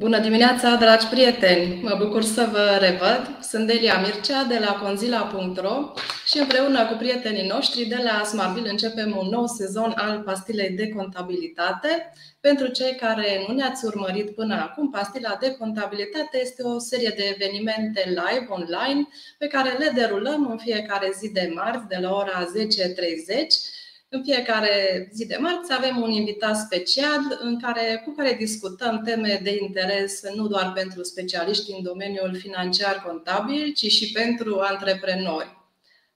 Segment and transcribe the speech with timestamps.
[0.00, 1.80] Bună dimineața, dragi prieteni!
[1.82, 3.36] Mă bucur să vă revăd.
[3.42, 5.92] Sunt Delia Mircea de la conzila.ro
[6.26, 10.88] și împreună cu prietenii noștri de la Smartbill începem un nou sezon al pastilei de
[10.88, 12.12] contabilitate.
[12.40, 17.34] Pentru cei care nu ne-ați urmărit până acum, pastila de contabilitate este o serie de
[17.34, 19.08] evenimente live online
[19.38, 23.69] pe care le derulăm în fiecare zi de marți de la ora 10.30
[24.12, 29.40] în fiecare zi de marți avem un invitat special în care, cu care discutăm teme
[29.42, 35.58] de interes nu doar pentru specialiști în domeniul financiar contabil, ci și pentru antreprenori.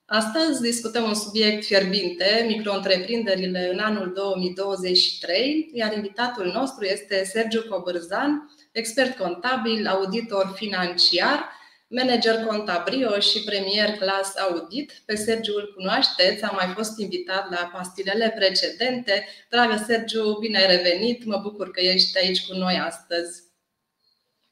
[0.07, 8.51] Astăzi discutăm un subiect fierbinte, micro-întreprinderile în anul 2023, iar invitatul nostru este Sergiu Cobârzan,
[8.73, 11.51] expert contabil, auditor financiar,
[11.89, 14.93] manager Contabrio și premier Class Audit.
[15.07, 19.27] Pe Sergiu îl cunoașteți, am mai fost invitat la pastilele precedente.
[19.51, 23.43] Dragă Sergiu, bine ai revenit, mă bucur că ești aici cu noi astăzi.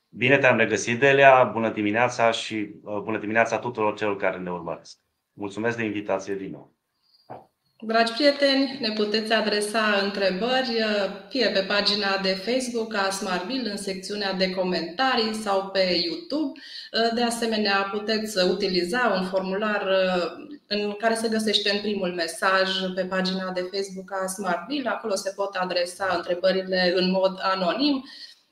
[0.09, 4.99] Bine te-am regăsit, Delia, bună dimineața și uh, bună dimineața tuturor celor care ne urmăresc.
[5.33, 6.77] Mulțumesc de invitație din nou.
[7.85, 10.85] Dragi prieteni, ne puteți adresa întrebări
[11.29, 16.61] fie pe pagina de Facebook a Smartbill în secțiunea de comentarii sau pe YouTube.
[17.15, 19.87] De asemenea, puteți utiliza un formular
[20.67, 24.87] în care se găsește în primul mesaj pe pagina de Facebook a Smartbill.
[24.87, 28.05] Acolo se pot adresa întrebările în mod anonim.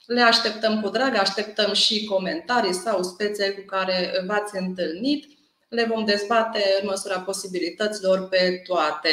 [0.06, 5.38] Le așteptăm cu drag, așteptăm și comentarii sau spețe cu care v-ați întâlnit
[5.70, 9.08] le vom dezbate în măsura posibilităților pe toate.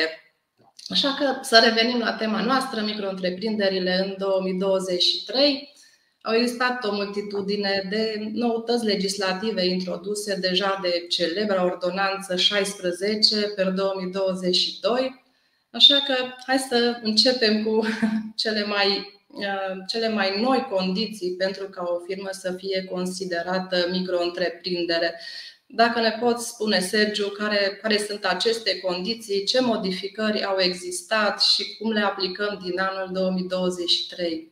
[0.90, 5.76] Așa că să revenim la tema noastră, micro-întreprinderile în 2023.
[6.22, 15.24] Au existat o multitudine de noutăți legislative introduse deja de celebra ordonanță 16 per 2022.
[15.72, 16.14] Așa că
[16.46, 17.86] hai să începem cu
[18.42, 19.20] cele mai,
[19.88, 25.20] cele mai noi condiții pentru ca o firmă să fie considerată micro-întreprindere.
[25.70, 31.78] Dacă ne poți spune, Sergiu, care, care sunt aceste condiții, ce modificări au existat și
[31.78, 34.52] cum le aplicăm din anul 2023?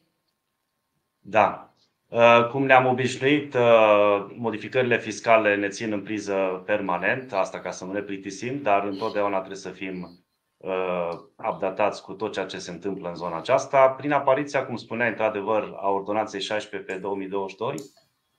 [1.19, 1.69] Da.
[2.07, 7.85] Uh, cum ne-am obișnuit, uh, modificările fiscale ne țin în priză permanent, asta ca să
[7.85, 10.25] nu ne plictisim, dar întotdeauna trebuie să fim
[10.57, 11.09] uh,
[11.49, 13.89] updatați cu tot ceea ce se întâmplă în zona aceasta.
[13.89, 17.75] Prin apariția, cum spuneai, într-adevăr, a Ordonanței 16 pe 2022,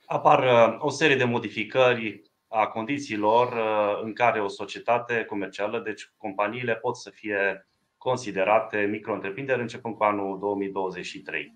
[0.07, 0.45] apar
[0.79, 6.97] o serie de modificări a condițiilor uh, în care o societate comercială, deci companiile pot
[6.97, 7.69] să fie
[7.99, 11.53] considerate micro-întreprinderi începând cu anul 2023.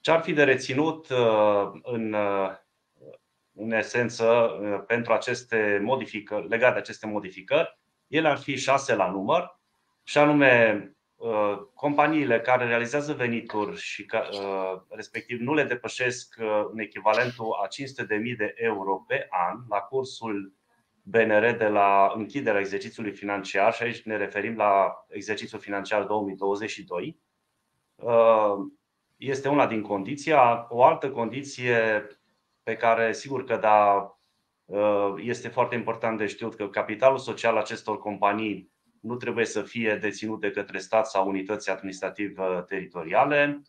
[0.00, 2.50] Ce ar fi de reținut uh, în, uh,
[3.52, 4.50] în esență
[4.86, 7.78] pentru aceste modificări, legate de aceste modificări?
[8.06, 9.60] Ele ar fi șase la număr,
[10.02, 10.93] și anume Uh,
[11.74, 18.36] companiile care realizează venituri și uh, respectiv nu le depășesc uh, în echivalentul a 500.000
[18.36, 20.52] de euro pe an la cursul
[21.02, 27.18] BNR de la închiderea exercițiului financiar și aici ne referim la exercițiul financiar 2022.
[29.16, 30.32] Este una din condiții.
[30.68, 32.08] O altă condiție
[32.62, 34.08] pe care sigur că da,
[35.16, 38.73] este foarte important de știut că capitalul social acestor companii
[39.04, 43.62] nu trebuie să fie deținut de către stat sau unități administrativ-teritoriale.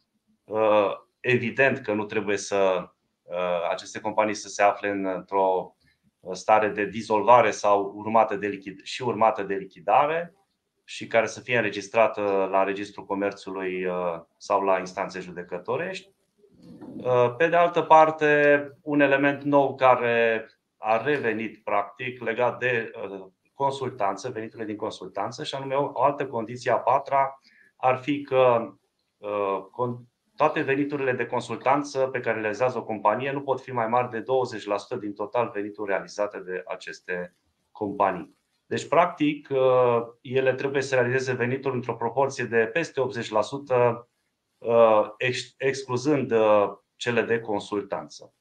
[0.44, 2.90] Uh, evident că nu trebuie să
[3.24, 5.76] uh, aceste companii să se afle într-o
[6.32, 10.34] stare de dizolvare sau urmată de lichid, și urmată de lichidare
[10.84, 16.14] și care să fie înregistrată la Registrul Comerțului uh, sau la instanțe judecătorești.
[17.38, 20.46] Pe de altă parte, un element nou care
[20.78, 22.92] a revenit practic legat de
[23.56, 27.40] consultanță, veniturile din consultanță și anume o altă condiție a patra
[27.78, 28.74] ar fi că
[29.18, 29.96] uh,
[30.36, 34.10] toate veniturile de consultanță pe care le realizează o companie nu pot fi mai mari
[34.10, 34.24] de
[34.98, 37.36] 20% din total venituri realizate de aceste
[37.72, 38.38] companii.
[38.66, 44.10] Deci, practic, uh, ele trebuie să realizeze venituri într-o proporție de peste 80%,
[44.58, 45.10] uh,
[45.58, 46.34] excluzând
[46.96, 48.34] cele de consultanță.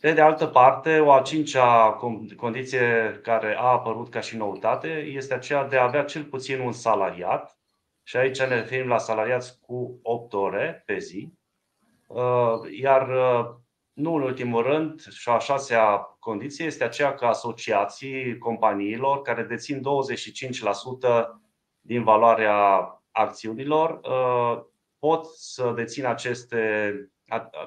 [0.00, 1.98] Pe de altă parte, o a cincea
[2.36, 6.72] condiție care a apărut ca și noutate este aceea de a avea cel puțin un
[6.72, 7.58] salariat,
[8.02, 11.32] și aici ne referim la salariați cu 8 ore pe zi,
[12.06, 13.54] uh, iar uh,
[13.92, 19.80] nu în ultimul rând, și a șasea condiție este aceea că asociații companiilor care dețin
[19.80, 19.82] 25%
[21.80, 24.64] din valoarea acțiunilor uh,
[24.98, 26.92] pot să dețină aceste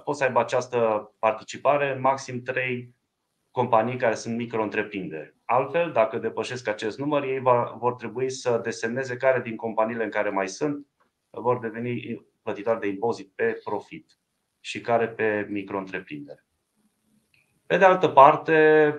[0.03, 2.95] pot să aibă această participare în maxim 3
[3.51, 5.35] companii care sunt micro-întreprinderi.
[5.45, 7.39] Altfel, dacă depășesc acest număr, ei
[7.77, 10.87] vor trebui să desemneze care din companiile în care mai sunt
[11.29, 14.19] vor deveni plătitori de impozit pe profit.
[14.61, 16.45] și care pe micro-întreprinderi.
[17.65, 18.95] Pe de altă parte,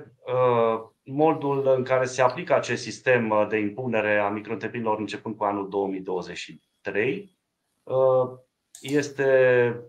[1.05, 4.57] modul în care se aplică acest sistem de impunere a micro
[4.99, 7.39] începând cu anul 2023
[8.81, 9.81] este,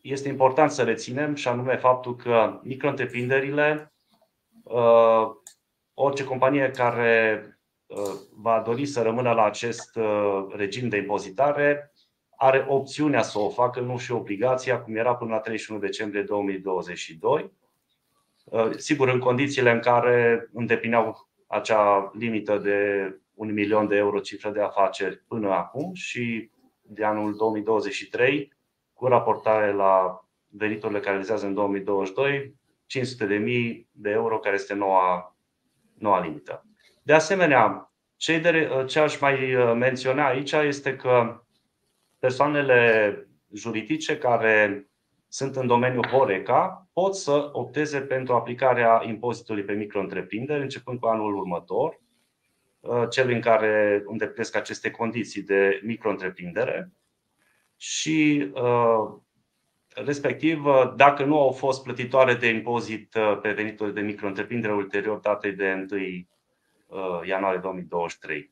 [0.00, 2.94] este important să reținem și anume faptul că micro
[5.94, 7.44] orice companie care
[8.36, 9.98] va dori să rămână la acest
[10.56, 11.90] regim de impozitare
[12.42, 17.52] are opțiunea să o facă, nu și obligația, cum era până la 31 decembrie 2022.
[18.44, 22.78] Uh, sigur, în condițiile în care îndeplineau acea limită de
[23.34, 26.50] un milion de euro cifră de afaceri până acum și
[26.82, 28.52] de anul 2023,
[29.00, 32.54] cu raportare la veniturile care realizează în 2022,
[32.86, 35.36] 500 de mii de euro, care este noua,
[35.98, 36.66] noua limită.
[37.02, 37.92] De asemenea,
[38.86, 41.42] ce aș mai uh, menționa aici este că
[42.18, 44.88] persoanele juridice care
[45.28, 51.36] sunt în domeniul Horeca pot să opteze pentru aplicarea impozitului pe micro-întreprinderi începând cu anul
[51.36, 52.00] următor,
[52.80, 56.92] uh, cel în care îndeplinesc aceste condiții de micro-întreprindere
[57.80, 59.12] și uh,
[59.94, 65.52] respectiv, uh, dacă nu au fost plătitoare de impozit pe venituri de micro-întreprindere ulterior datei
[65.52, 65.86] de
[66.88, 68.50] 1 ianuarie 2023.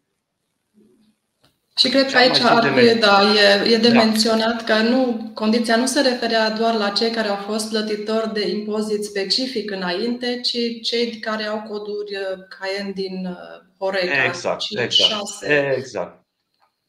[1.76, 4.02] Și cred că aici ar fi, da, e, e de da.
[4.04, 8.48] menționat că nu, condiția nu se referea doar la cei care au fost plătitori de
[8.48, 14.80] impozit specific înainte, ci cei care au coduri uh, Cayenne din uh, Horeca exact, 5,
[14.80, 15.75] exact, 6.
[15.76, 16.27] Exact.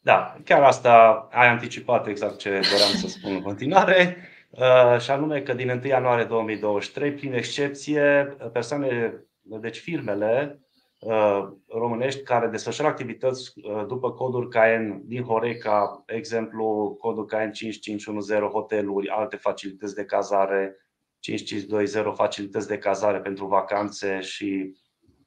[0.00, 4.16] Da, chiar asta ai anticipat exact ce doream să spun în continuare,
[4.50, 10.60] uh, și anume că din 1 ianuarie 2023, prin excepție, persoane, deci firmele
[11.00, 18.40] Uh, românești care desfășoară activități uh, după codul CAEN din Horeca, exemplu codul CAEN 5510
[18.40, 20.76] hoteluri, alte facilități de cazare,
[21.18, 24.76] 5520 facilități de cazare pentru vacanțe și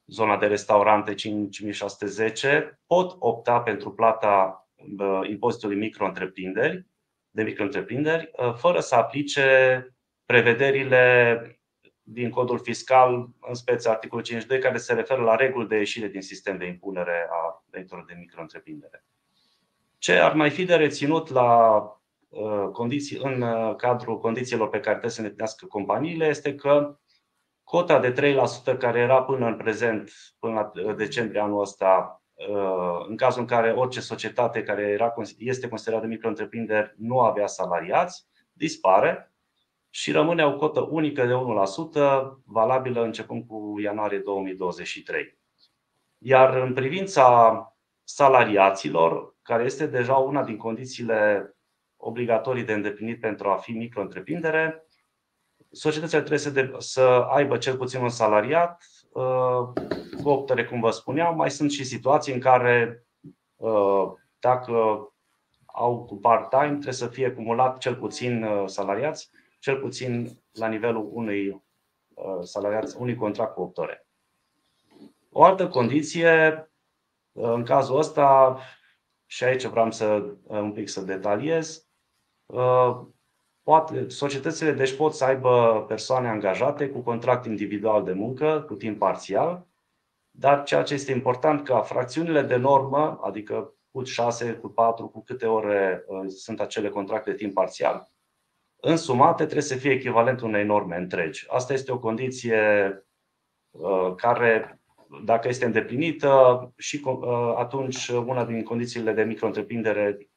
[0.08, 4.63] zona de restaurante 5610 pot opta pentru plata uh,
[5.30, 6.86] impozitului micro-întreprinderi,
[7.30, 9.88] de micro-întreprinderi, fără să aplice
[10.26, 11.42] prevederile
[12.04, 16.22] din codul fiscal, în speță articolul 52, care se referă la reguli de ieșire din
[16.22, 19.06] sistem de impunere a veniturilor de micro-întreprindere.
[19.98, 21.82] Ce ar mai fi de reținut la
[22.30, 26.98] uh, condiții, în uh, cadrul condițiilor pe care trebuie să ne îndeplinească companiile este că
[27.64, 28.36] cota de
[28.74, 32.23] 3% care era până în prezent, până la uh, decembrie anul ăsta,
[33.08, 39.34] în cazul în care orice societate care era, este considerată micro-întreprinderi nu avea salariați, dispare
[39.90, 45.38] și rămâne o cotă unică de 1%, valabilă începând cu ianuarie 2023.
[46.18, 47.68] Iar în privința
[48.04, 51.54] salariaților, care este deja una din condițiile
[51.98, 54.88] obligatorii de îndeplinit pentru a fi micro-întreprindere,
[55.72, 59.03] societățile trebuie să, de, să aibă cel puțin un salariat, uh, cu
[60.24, 61.36] optere, cum vă spuneam.
[61.36, 63.06] Mai sunt și situații în care,
[63.56, 65.08] uh, dacă
[65.66, 69.32] au cu part-time, trebuie să fie acumulat cel puțin uh, salariați
[69.64, 71.50] cel puțin la nivelul unui
[72.14, 74.08] uh, salariat, unui contract cu 8 ore.
[75.30, 76.72] O altă condiție,
[77.32, 78.60] uh, în cazul ăsta,
[79.26, 81.88] și aici vreau să uh, un pic să detaliez,
[83.64, 89.00] poate, societățile deci pot să aibă persoane angajate cu contract individual de muncă, cu timp
[89.00, 89.68] parțial,
[90.32, 95.24] dar ceea ce este important ca fracțiunile de normă, adică cu 6, cu 4, cu
[95.24, 98.12] câte ore sunt acele contracte de timp parțial,
[98.82, 101.46] însumate trebuie să fie echivalentul unei norme întregi.
[101.50, 102.62] Asta este o condiție
[103.70, 104.82] uh, care,
[105.24, 110.30] dacă este îndeplinită, și uh, atunci una din condițiile de micro-întreprindere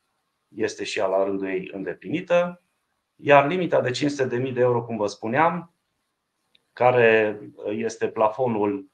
[0.48, 2.65] este și ea la rândul ei îndeplinită.
[3.16, 5.74] Iar limita de 500.000 de euro, cum vă spuneam,
[6.72, 8.90] care este plafonul,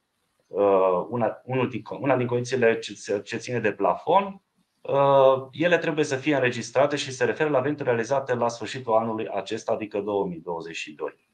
[0.47, 4.43] uh, una, unul din, una din condițiile ce, ce ține de plafon,
[4.83, 9.29] Uh, ele trebuie să fie înregistrate și se referă la venituri realizate la sfârșitul anului
[9.29, 11.31] acesta, adică 2022.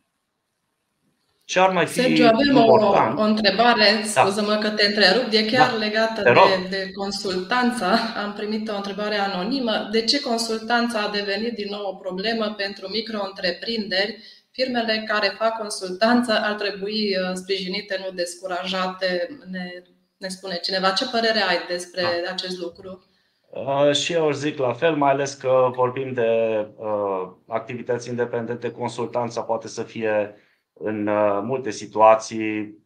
[1.51, 3.19] Ce ar mai fi Sergiu, avem important?
[3.19, 4.21] o, o întrebare, da.
[4.21, 5.77] scuză-mă că te întrerup, e chiar da.
[5.77, 7.91] legată de, de consultanța.
[8.25, 9.89] Am primit o întrebare anonimă.
[9.91, 14.19] De ce consultanța a devenit din nou o problemă pentru micro-întreprinderi?
[14.51, 19.29] Firmele care fac consultanță ar trebui uh, sprijinite, nu descurajate.
[19.51, 19.83] Ne,
[20.17, 20.91] ne spune cineva.
[20.91, 22.31] Ce părere ai despre da.
[22.31, 23.05] acest lucru?
[23.51, 26.31] Uh, și eu zic la fel, mai ales că vorbim de
[26.77, 30.35] uh, activități independente, consultanța poate să fie
[30.79, 32.77] în uh, multe situații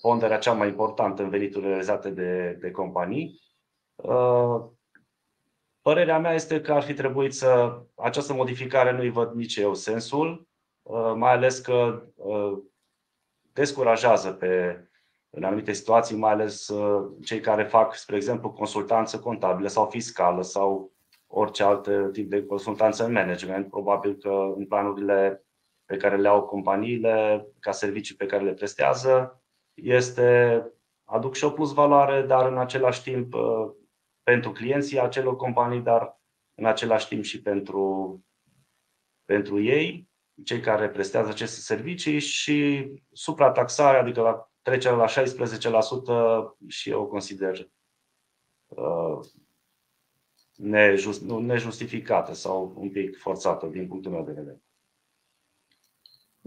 [0.00, 3.40] ponderea cea mai importantă în veniturile realizate de, de companii.
[5.82, 10.48] Părerea mea este că ar fi trebuit să această modificare nu-i văd nici eu sensul,
[11.14, 12.02] mai ales că
[13.52, 14.82] descurajează pe,
[15.30, 16.72] în anumite situații, mai ales
[17.24, 20.92] cei care fac, spre exemplu, consultanță contabilă sau fiscală sau
[21.26, 23.68] orice alt tip de consultanță în management.
[23.68, 25.47] Probabil că în planurile
[25.88, 29.42] pe care le au companiile, ca servicii pe care le prestează,
[29.74, 30.62] este,
[31.04, 33.70] aduc și o plus valoare, dar în același timp uh,
[34.22, 36.20] pentru clienții acelor companii, dar
[36.54, 38.18] în același timp și pentru,
[39.24, 40.08] pentru ei,
[40.44, 45.12] cei care prestează aceste servicii și suprataxarea, adică la trecerea la 16%
[46.66, 47.70] și eu o consider
[48.66, 49.18] uh,
[50.54, 54.62] nejust, nejustificată sau un pic forțată din punctul meu de vedere.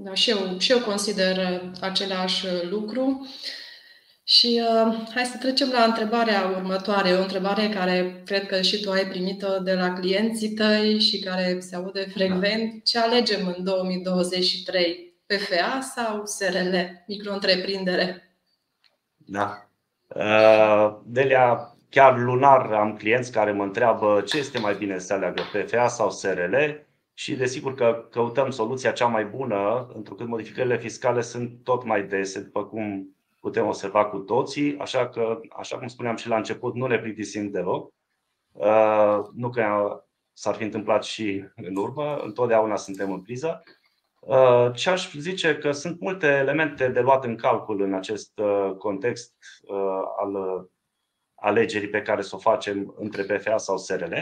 [0.03, 3.27] Da, și eu, și eu consider același lucru.
[4.23, 8.91] Și uh, hai să trecem la întrebarea următoare, o întrebare care cred că și tu
[8.91, 12.83] ai primit-o de la clienții tăi și care se aude frecvent.
[12.83, 15.13] Ce alegem în 2023?
[15.25, 16.75] PFA sau SRL,
[17.07, 18.35] micro-întreprindere?
[19.15, 19.69] Da.
[20.07, 25.41] Uh, Delia, chiar lunar am clienți care mă întreabă ce este mai bine să aleagă
[25.53, 26.55] PFA sau SRL
[27.21, 32.39] și desigur că căutăm soluția cea mai bună, întrucât modificările fiscale sunt tot mai dese,
[32.39, 36.85] după cum putem observa cu toții, așa că, așa cum spuneam și la început, nu
[36.85, 37.93] ne plictisim deloc.
[38.51, 39.63] Uh, nu că
[40.33, 43.63] s-ar fi întâmplat și în urmă, întotdeauna suntem în priză.
[44.19, 48.75] Uh, ce aș zice că sunt multe elemente de luat în calcul în acest uh,
[48.77, 49.35] context
[50.17, 50.35] al
[51.35, 54.13] alegerii pe care să o facem între PFA sau SRL.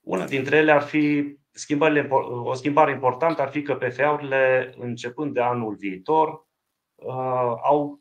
[0.00, 2.08] Una dintre ele ar fi schimbările,
[2.44, 6.46] o schimbare importantă ar fi că PFA-urile, începând de anul viitor,
[7.62, 8.00] au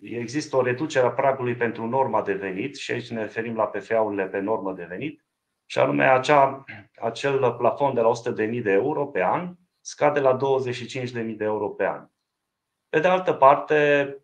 [0.00, 4.26] există o reducere a pragului pentru norma de venit și aici ne referim la PFA-urile
[4.26, 5.24] pe normă de venit
[5.66, 6.64] și anume acea,
[7.00, 11.86] acel plafon de la 100.000 de euro pe an scade la 25.000 de euro pe
[11.86, 12.08] an.
[12.88, 14.16] Pe de altă parte,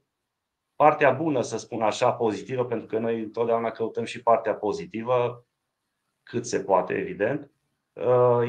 [0.76, 5.46] partea bună, să spun așa, pozitivă, pentru că noi întotdeauna căutăm și partea pozitivă,
[6.22, 7.53] cât se poate, evident,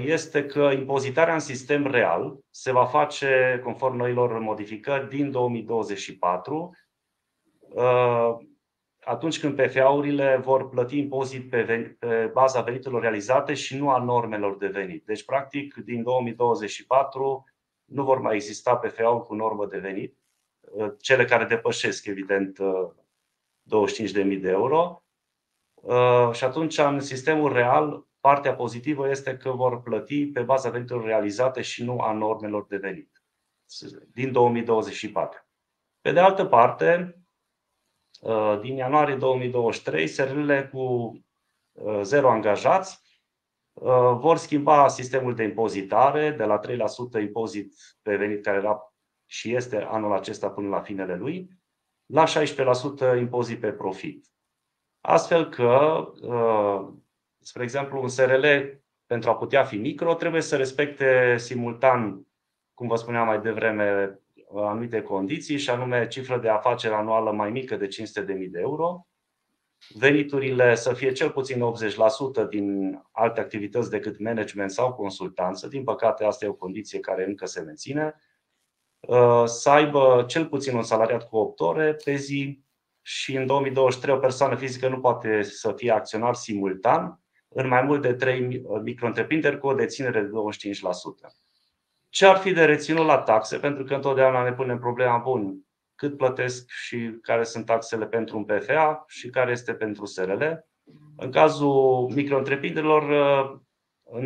[0.06, 6.72] este că impozitarea în sistem real se va face conform noilor modificări din 2024
[7.76, 8.38] Uh,
[9.00, 14.04] atunci când PFA-urile vor plăti impozit pe, venit, pe baza veniturilor realizate și nu a
[14.04, 15.06] normelor de venit.
[15.06, 17.46] Deci, practic, din 2024
[17.86, 20.18] nu vor mai exista PFA-uri cu normă de venit,
[20.60, 25.00] uh, cele care depășesc, evident, 25.000 uh, de euro.
[26.32, 31.62] Și atunci, în sistemul real, partea pozitivă este că vor plăti pe baza veniturilor realizate
[31.62, 33.24] și nu a normelor de venit
[34.14, 35.40] din 2024.
[36.02, 37.20] Pe de altă parte,
[38.22, 40.80] Uh, din ianuarie 2023, SRL cu
[41.72, 43.02] uh, zero angajați
[43.74, 46.60] uh, vor schimba sistemul de impozitare de la
[47.18, 48.94] 3% impozit pe venit care era
[49.26, 51.50] și este anul acesta până la finele lui,
[52.06, 52.24] la
[53.16, 54.26] 16% impozit pe profit.
[55.02, 56.04] Astfel că,
[57.46, 58.46] spre exemplu, un SRL
[59.06, 62.28] pentru a putea fi micro trebuie să respecte simultan,
[62.74, 64.20] cum vă spuneam mai devreme,
[64.56, 69.08] anumite condiții, și anume cifră de afaceri anuală mai mică de 500.000 de euro,
[69.94, 71.62] veniturile să fie cel puțin
[72.46, 75.68] 80% din alte activități decât management sau consultanță.
[75.68, 78.16] Din păcate, asta e o condiție care încă se menține.
[79.00, 82.64] Uh, să aibă cel puțin un salariat cu 8 ore pe zi
[83.02, 87.20] și în 2023 o persoană fizică nu poate să fie acționar simultan
[87.58, 89.12] în mai mult de 3 micro
[89.60, 90.32] cu o deținere de 25%.
[92.10, 93.58] Ce ar fi de reținut la taxe?
[93.58, 98.44] Pentru că întotdeauna ne punem problema, bun, cât plătesc și care sunt taxele pentru un
[98.44, 100.44] PFA și care este pentru SRL.
[101.18, 102.74] În cazul micro din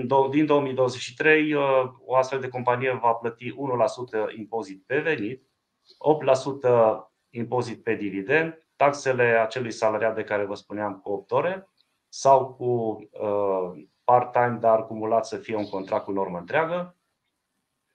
[0.07, 1.63] 2023, uh,
[2.05, 9.23] o astfel de companie va plăti 1% impozit pe venit, 8% impozit pe dividend, taxele
[9.23, 11.69] acelui salariat de care vă spuneam cu 8 ore
[12.09, 12.63] sau cu
[13.11, 16.95] uh, part-time, dar acumulat să fie un contract cu normă întreagă,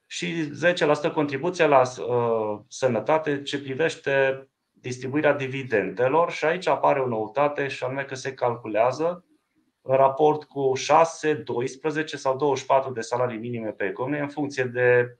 [0.07, 0.51] și
[1.09, 7.83] 10% contribuția la uh, sănătate ce privește distribuirea dividendelor și aici apare o noutate și
[7.83, 9.25] anume că se calculează
[9.81, 15.17] în raport cu 6, 12 sau 24 de salarii minime pe economie în funcție de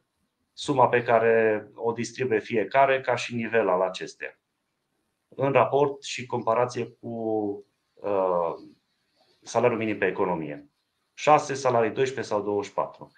[0.54, 4.40] suma pe care o distribuie fiecare ca și nivel al acesteia.
[5.28, 7.10] În raport și comparație cu
[7.94, 8.54] uh,
[9.46, 10.70] salariul minim pe economie.
[11.14, 13.12] 6 salarii 12 sau 24.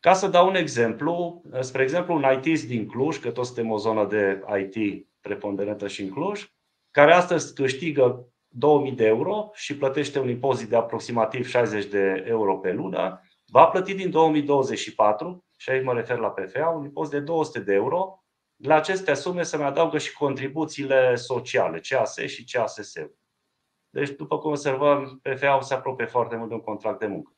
[0.00, 3.76] Ca să dau un exemplu, spre exemplu, un IT din Cluj, că toți suntem o
[3.76, 6.52] zonă de IT preponderentă și în Cluj,
[6.90, 12.58] care astăzi câștigă 2000 de euro și plătește un impozit de aproximativ 60 de euro
[12.58, 17.20] pe lună, va plăti din 2024, și aici mă refer la PFA, un impozit de
[17.20, 18.24] 200 de euro.
[18.56, 22.92] La aceste sume se mai adaugă și contribuțiile sociale, CAS și CASS.
[23.92, 27.32] Deci, după cum observăm, PFA-ul se apropie foarte mult de un contract de muncă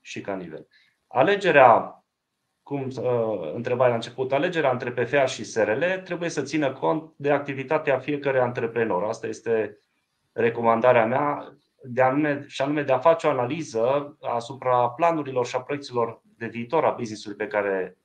[0.00, 0.66] și ca nivel.
[1.06, 2.04] Alegerea,
[2.62, 7.30] cum uh, întrebai la început, alegerea între PFA și SRL trebuie să țină cont de
[7.30, 9.04] activitatea fiecărui antreprenor.
[9.04, 9.78] Asta este
[10.32, 15.62] recomandarea mea, de anume, și anume de a face o analiză asupra planurilor și a
[15.62, 17.96] proiecțiilor de viitor a business-ului pe care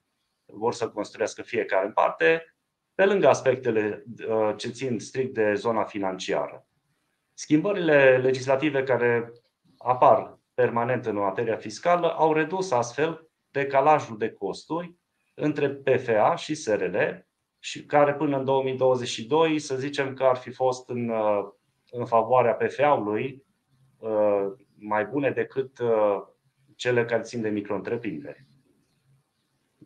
[0.46, 2.54] vor să construiască fiecare în parte,
[2.94, 6.67] pe lângă aspectele uh, ce țin strict de zona financiară.
[7.40, 9.32] Schimbările legislative care
[9.76, 14.94] apar permanent în materia fiscală au redus astfel decalajul de costuri
[15.34, 16.96] între PFA și SRL
[17.58, 21.12] și care până în 2022 să zicem că ar fi fost în,
[21.90, 23.44] în favoarea PFA-ului
[23.98, 26.22] uh, mai bune decât uh,
[26.76, 28.46] cele care țin de micro-întreprinderi.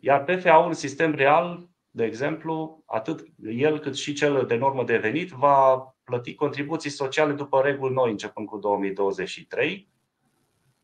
[0.01, 4.97] Iar PFA-ul în sistem real, de exemplu, atât el cât și cel de normă de
[4.97, 9.91] venit va plăti contribuții sociale după reguli noi începând cu 2023.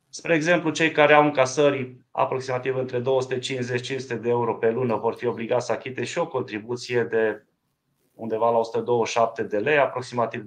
[0.10, 3.04] Spre exemplu, cei care au încasări aproximativ între 250-500
[4.22, 7.44] de euro pe lună vor fi obligați să achite și o contribuție de
[8.14, 10.46] undeva la 127 de lei, aproximativ 25-26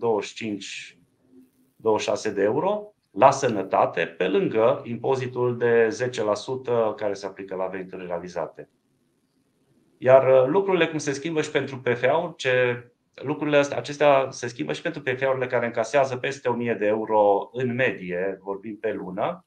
[2.34, 5.88] de euro la sănătate, pe lângă impozitul de
[6.92, 8.68] 10% care se aplică la veniturile realizate.
[9.98, 14.82] Iar lucrurile cum se schimbă și pentru PFA-uri, ce lucrurile astea, acestea se schimbă și
[14.82, 19.46] pentru PFA-urile care încasează peste 1000 de euro în medie, vorbim pe lună,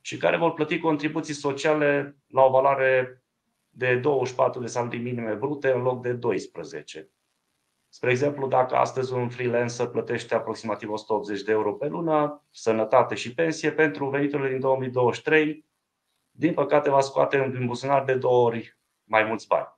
[0.00, 3.22] și care vor plăti contribuții sociale la o valoare
[3.70, 7.10] de 24 de salarii minime brute în loc de 12.
[7.88, 13.34] Spre exemplu, dacă astăzi un freelancer plătește aproximativ 180 de euro pe lună, sănătate și
[13.34, 15.64] pensie, pentru veniturile din 2023,
[16.30, 19.77] din păcate va scoate în buzunar de două ori mai mulți bani.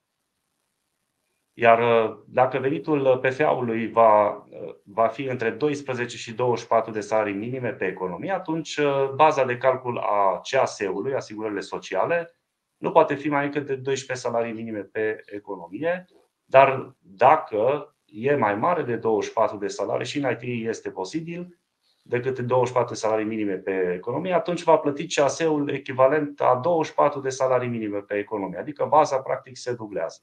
[1.54, 7.34] Iar uh, dacă venitul PFA-ului va, uh, va fi între 12 și 24 de salarii
[7.34, 12.34] minime pe economie, atunci uh, baza de calcul a CAS-ului, asigurările sociale,
[12.76, 16.04] nu poate fi mai mică de 12 salarii minime pe economie,
[16.44, 21.58] dar dacă e mai mare de 24 de salarii și în IT este posibil,
[22.02, 27.28] decât 24 de salarii minime pe economie, atunci va plăti CAS-ul echivalent a 24 de
[27.28, 30.20] salarii minime pe economie, adică baza practic se dublează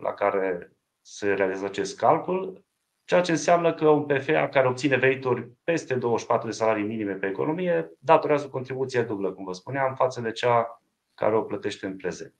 [0.00, 2.64] la care se realizează acest calcul,
[3.04, 7.26] ceea ce înseamnă că un PFA care obține venituri peste 24 de salarii minime pe
[7.26, 10.82] economie datorează o contribuție dublă, cum vă spuneam, față de cea
[11.14, 12.34] care o plătește în prezent.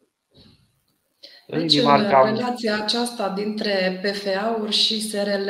[1.51, 5.49] Deci, în relația aceasta dintre PFA-uri și SRL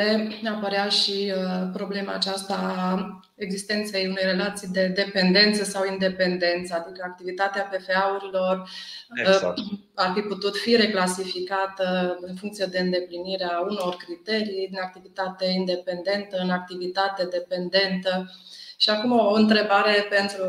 [0.55, 7.63] apărea și uh, problema aceasta a existenței unei relații de dependență sau independență, adică activitatea
[7.63, 9.59] PFA-urilor uh, exact.
[9.95, 16.51] ar fi putut fi reclasificată în funcție de îndeplinirea unor criterii, din activitate independentă în
[16.51, 18.35] activitate dependentă.
[18.77, 20.45] Și acum o întrebare pentru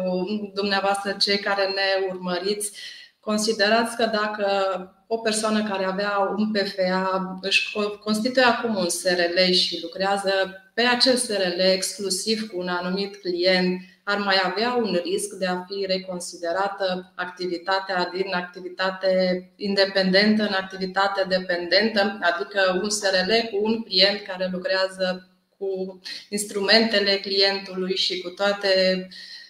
[0.53, 2.71] dumneavoastră, cei care ne urmăriți.
[3.21, 4.45] Considerați că dacă
[5.07, 10.31] o persoană care avea un PFA își constituie acum un SRL și lucrează
[10.73, 15.65] pe acel SRL exclusiv cu un anumit client, ar mai avea un risc de a
[15.67, 24.21] fi reconsiderată activitatea din activitate independentă în activitate dependentă, adică un SRL cu un client
[24.27, 29.40] care lucrează cu instrumentele clientului și cu toate uh, Uh,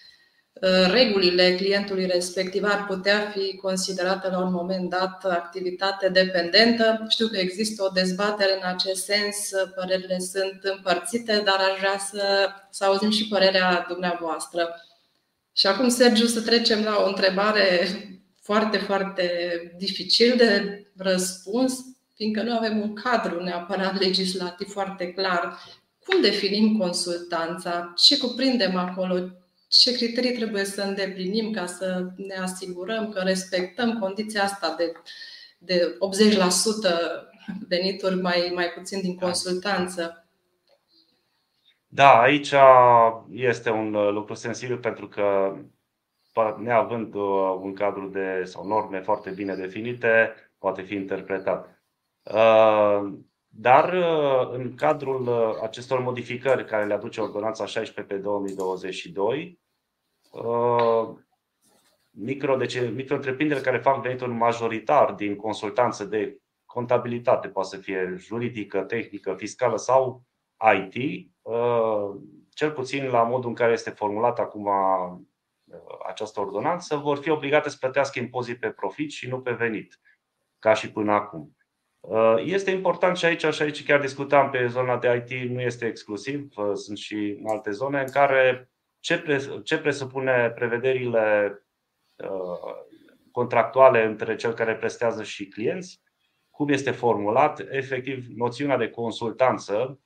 [0.92, 7.06] regulile clientului respectiv ar putea fi considerată la un moment dat activitate dependentă.
[7.10, 12.50] Știu că există o dezbatere în acest sens, părerile sunt împărțite, dar aș vrea să,
[12.70, 14.76] să auzim și părerea dumneavoastră.
[15.54, 17.88] Și acum, Sergiu, să trecem la o întrebare
[18.42, 19.28] foarte, foarte
[19.78, 21.80] dificil de răspuns,
[22.16, 25.58] fiindcă nu avem un cadru neapărat legislativ foarte clar.
[26.06, 27.94] Cum definim consultanța?
[27.98, 29.41] Ce cuprindem acolo?
[29.80, 34.92] Ce criterii trebuie să îndeplinim ca să ne asigurăm că respectăm condiția asta de,
[35.58, 35.98] de
[37.58, 40.26] 80% venituri mai, mai puțin din consultanță.
[41.88, 42.54] Da, aici
[43.30, 45.56] este un lucru sensibil pentru că
[46.58, 51.82] neavând uh, un cadru de sau norme foarte bine definite, poate fi interpretat.
[52.24, 53.14] Uh,
[53.48, 55.30] dar uh, în cadrul
[55.64, 59.61] acestor modificări care le aduce Ordonanța 16 pe 2022, Uh,
[62.10, 63.18] micro, deci micro
[63.62, 70.24] care fac venitul majoritar din consultanță de contabilitate, poate să fie juridică, tehnică, fiscală sau
[70.76, 71.28] IT,
[72.50, 74.70] cel puțin la modul în care este formulat acum
[76.08, 80.00] această ordonanță, vor fi obligate să plătească impozit pe profit și nu pe venit,
[80.60, 81.56] ca și până acum.
[82.38, 86.48] Este important și aici, și aici chiar discutam pe zona de IT, nu este exclusiv,
[86.74, 88.71] sunt și în alte zone în care
[89.64, 91.56] ce presupune prevederile
[93.32, 96.02] contractuale între cel care prestează și clienți,
[96.50, 100.00] cum este formulat, efectiv, noțiunea de consultanță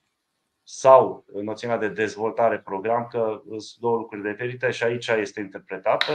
[0.64, 6.14] sau noțiunea de dezvoltare program, că sunt două lucruri diferite și aici este interpretată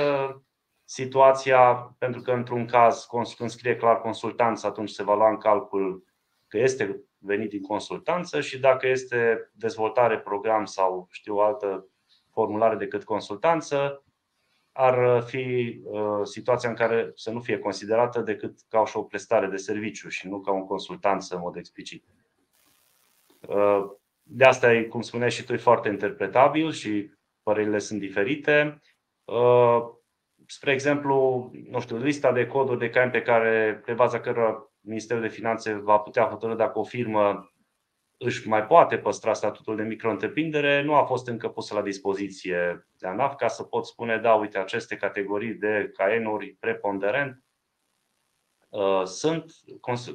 [0.84, 6.04] situația, pentru că într-un caz, când scrie clar consultanță, atunci se va lua în calcul
[6.46, 11.89] că este venit din consultanță și dacă este dezvoltare program sau știu o altă
[12.40, 14.04] formulare decât consultanță,
[14.72, 19.46] ar fi uh, situația în care să nu fie considerată decât ca și o prestare
[19.46, 22.04] de serviciu și nu ca un consultanță în mod explicit.
[23.40, 23.84] Uh,
[24.22, 27.10] de asta e, cum spuneai și tu, e foarte interpretabil și
[27.42, 28.80] părerile sunt diferite.
[29.24, 29.80] Uh,
[30.46, 35.22] spre exemplu, nu știu, lista de coduri de cai pe care, pe baza cărora Ministerul
[35.22, 37.49] de Finanțe va putea hotărâ dacă o firmă
[38.22, 43.06] își mai poate păstra statutul de micro-întreprindere, nu a fost încă pusă la dispoziție de
[43.06, 47.44] ANAF ca să pot spune, da, uite, aceste categorii de caenuri preponderent
[48.68, 49.52] uh, sunt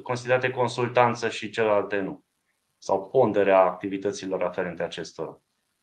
[0.02, 2.24] considerate consultanță și celelalte nu,
[2.78, 5.40] sau ponderea activităților aferente acestora.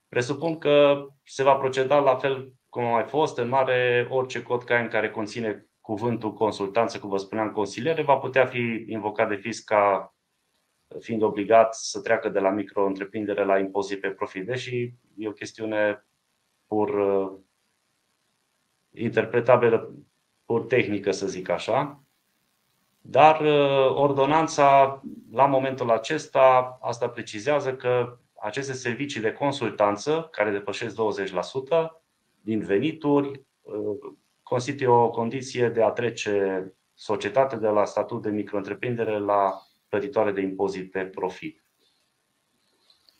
[0.07, 4.63] Presupun că se va proceda la fel cum a mai fost, în mare orice cod
[4.63, 9.63] CAIN care conține cuvântul consultanță, cum vă spuneam, consiliere, va putea fi invocat de fisc
[9.63, 10.12] ca
[10.99, 16.05] fiind obligat să treacă de la micro-întreprindere la impozit pe profit, deși e o chestiune
[16.67, 17.31] pur uh,
[18.91, 19.93] interpretabilă,
[20.45, 22.03] pur tehnică, să zic așa.
[23.01, 25.01] Dar uh, ordonanța,
[25.31, 31.87] la momentul acesta, asta precizează că aceste servicii de consultanță, care depășesc 20%
[32.41, 39.19] din venituri, uh, constituie o condiție de a trece societatea de la statut de micro-întreprindere
[39.19, 39.61] la
[39.93, 41.63] plătitoare de impozit pe profit.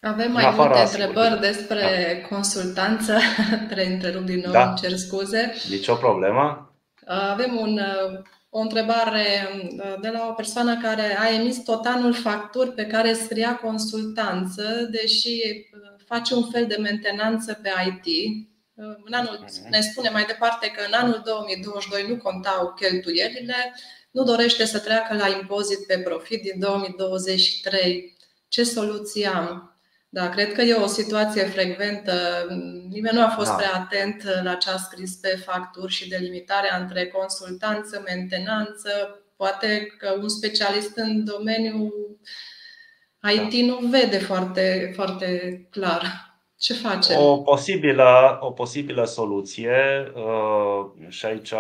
[0.02, 1.82] Avem mai multe întrebări despre
[2.22, 2.28] da.
[2.36, 3.18] consultanță.
[3.76, 4.68] Te întrerup din nou, da.
[4.68, 5.54] îmi cer scuze.
[5.70, 6.74] Nici o problemă.
[7.06, 7.80] Avem un,
[8.50, 9.26] o întrebare
[10.02, 15.40] de la o persoană care a emis tot anul facturi pe care scria consultanță, deși
[16.06, 18.36] face un fel de mentenanță pe IT.
[18.76, 19.70] În anul, mhm.
[19.70, 23.74] ne spune mai departe că în anul 2022 nu contau cheltuielile,
[24.14, 28.16] nu dorește să treacă la impozit pe profit din 2023.
[28.48, 29.78] Ce soluție am?
[30.10, 32.14] Da, cred că e o situație frecventă.
[32.90, 33.56] Nimeni nu a fost da.
[33.56, 38.90] prea atent la ce a scris pe facturi și delimitarea între consultanță, mentenanță.
[39.36, 42.20] Poate că un specialist în domeniul
[43.36, 43.74] IT da.
[43.74, 46.32] nu vede foarte, foarte clar.
[46.58, 47.16] Ce face?
[47.18, 51.54] O posibilă, o posibilă soluție, uh, și aici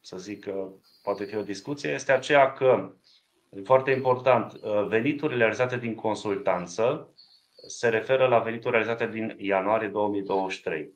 [0.00, 0.68] să zic că
[1.08, 2.92] poate fi o discuție, este aceea că,
[3.64, 7.14] foarte important, uh, veniturile realizate din consultanță
[7.66, 10.92] se referă la venituri realizate din ianuarie 2023.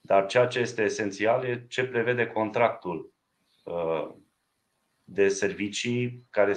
[0.00, 3.12] Dar ceea ce este esențial e ce prevede contractul
[3.64, 4.08] uh,
[5.04, 6.54] de servicii care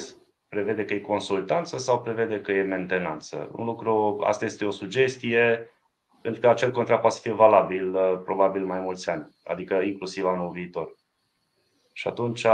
[0.47, 3.49] prevede că e consultanță sau prevede că e mentenanță.
[3.55, 5.69] Un lucru, asta este o sugestie,
[6.21, 10.25] pentru că acel contract poate să fie valabil uh, probabil mai mulți ani, adică inclusiv
[10.25, 10.95] anul viitor.
[11.93, 12.45] Și atunci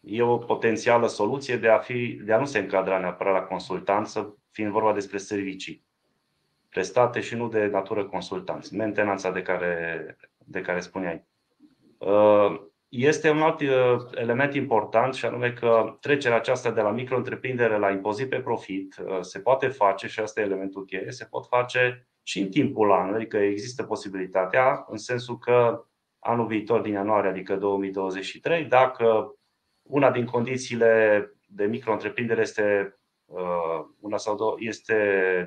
[0.00, 4.38] e o potențială soluție de a, fi, de a nu se încadra neapărat la consultanță,
[4.50, 5.86] fiind vorba despre servicii
[6.68, 11.26] prestate și nu de natură consultanță, mentenanța de care, de care spuneai.
[11.98, 13.68] Uh, este un alt uh,
[14.14, 19.18] element important și anume că trecerea aceasta de la micro-întreprindere la impozit pe profit uh,
[19.20, 23.16] se poate face, și asta e elementul cheie, se pot face și în timpul anului,
[23.16, 25.84] adică există posibilitatea, în sensul că
[26.18, 29.37] anul viitor, din ianuarie, adică 2023, dacă
[29.88, 32.96] una din condițiile de micro-întreprindere este
[33.26, 34.96] uh, una sau două, este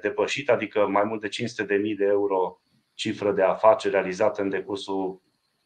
[0.01, 2.61] depășită, adică mai mult de 500.000 de euro
[2.93, 5.21] cifră de afaceri realizată în decursul,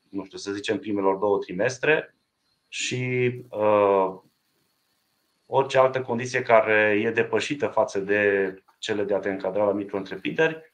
[0.10, 2.16] nu știu, să zicem, primelor două trimestre
[2.68, 4.14] și uh,
[5.46, 10.74] orice altă condiție care e depășită față de cele de a te încadra la micro-întreprinderi,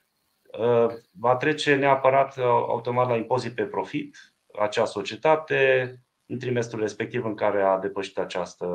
[0.60, 0.88] uh,
[1.20, 4.18] va trece neapărat uh, automat la impozit pe profit
[4.60, 5.96] acea societate
[6.32, 8.68] în trimestrul respectiv în care a depășit această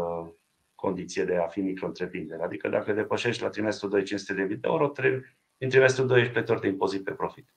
[0.74, 2.42] condiție de a fi micro-întreprindere.
[2.42, 4.92] Adică dacă depășești la trimestrul 2 500 de euro,
[5.58, 7.54] în trimestrul 2 ești plătitor de impozit pe profit.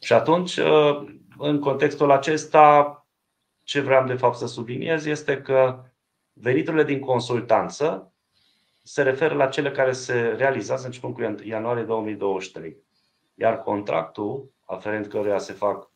[0.00, 1.04] Și atunci, ă,
[1.38, 3.06] în contextul acesta,
[3.62, 5.84] ce vreau de fapt să subliniez este că
[6.32, 8.14] veniturile din consultanță
[8.82, 12.76] se referă la cele care se realizează începând cu ianuarie 2023.
[13.34, 15.90] Iar contractul aferent căruia se fac,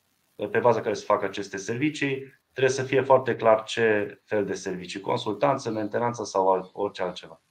[0.50, 4.54] pe baza care se fac aceste servicii, trebuie să fie foarte clar ce fel de
[4.54, 7.42] servicii, consultanță, mentenanță sau orice altceva.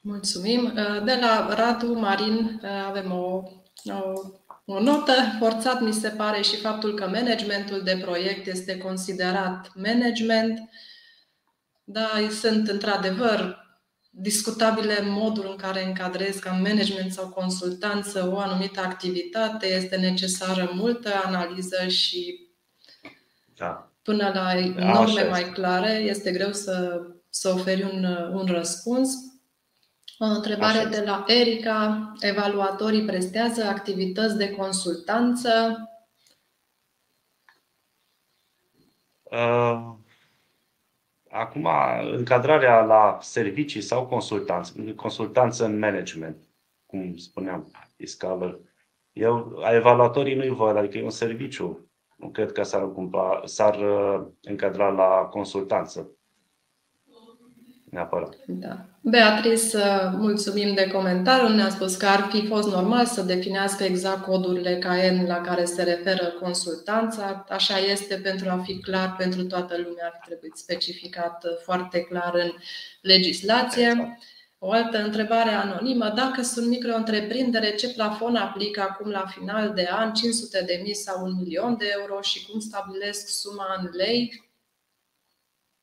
[0.00, 0.72] Mulțumim.
[1.04, 3.42] De la Radu Marin avem o,
[3.84, 4.12] o,
[4.64, 5.12] o notă.
[5.38, 10.58] Forțat mi se pare și faptul că managementul de proiect este considerat management.
[11.84, 13.60] Da, sunt într-adevăr
[14.10, 19.66] discutabile modul în care încadrezi ca management sau consultanță o anumită activitate.
[19.66, 22.50] Este necesară multă analiză și
[23.62, 23.92] da.
[24.02, 24.54] până la
[24.92, 29.14] norme mai clare este greu să, să oferi un, un răspuns.
[30.18, 32.12] O întrebare de la Erica.
[32.20, 35.76] Evaluatorii prestează activități de consultanță?
[39.22, 39.94] Uh,
[41.30, 41.68] acum,
[42.12, 46.36] încadrarea la servicii sau consultanță, consultanță în management,
[46.86, 48.58] cum spuneam, Discover,
[49.12, 51.91] eu, a evaluatorii nu-i văd, adică e un serviciu.
[52.22, 52.92] Nu cred că s-ar,
[53.44, 56.10] s-ar uh, încadra la consultanță
[57.92, 58.36] neapărat.
[58.46, 58.86] Da.
[59.00, 59.78] Beatrice,
[60.16, 61.54] mulțumim de comentariu.
[61.54, 65.82] Ne-a spus că ar fi fost normal să definească exact codurile KN la care se
[65.82, 67.44] referă consultanța.
[67.48, 72.50] Așa este pentru a fi clar pentru toată lumea, ar trebui specificat foarte clar în
[73.00, 73.88] legislație.
[73.88, 74.22] Exact.
[74.64, 76.08] O altă întrebare anonimă.
[76.08, 80.12] Dacă sunt micro-întreprindere, ce plafon aplică acum la final de an?
[80.12, 84.50] 500 de mii sau un milion de euro și cum stabilesc suma în lei?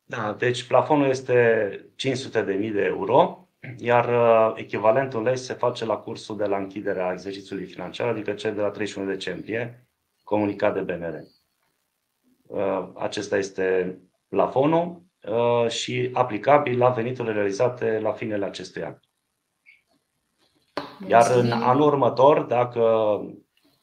[0.03, 6.37] Da, deci plafonul este 500.000 de euro, iar uh, echivalentul lei se face la cursul
[6.37, 9.87] de la închiderea exercițiului financiar, adică cel de la 31 decembrie,
[10.23, 11.19] comunicat de BNR.
[12.47, 15.08] Uh, acesta este plafonul uh,
[15.67, 18.95] și aplicabil la veniturile realizate la finele acestui an.
[21.07, 23.21] Iar în anul următor, dacă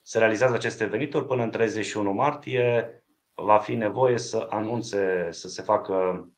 [0.02, 2.90] se realizează aceste venituri până în 31 martie,
[3.34, 6.28] va fi nevoie să anunțe, să se facă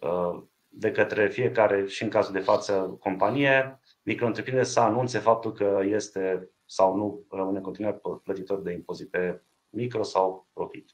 [0.00, 4.30] uh, de către fiecare, și în cazul de față companie, micro
[4.62, 10.02] să anunțe faptul că este sau nu rămâne în continuare plătitor de impozit pe micro
[10.02, 10.90] sau profit.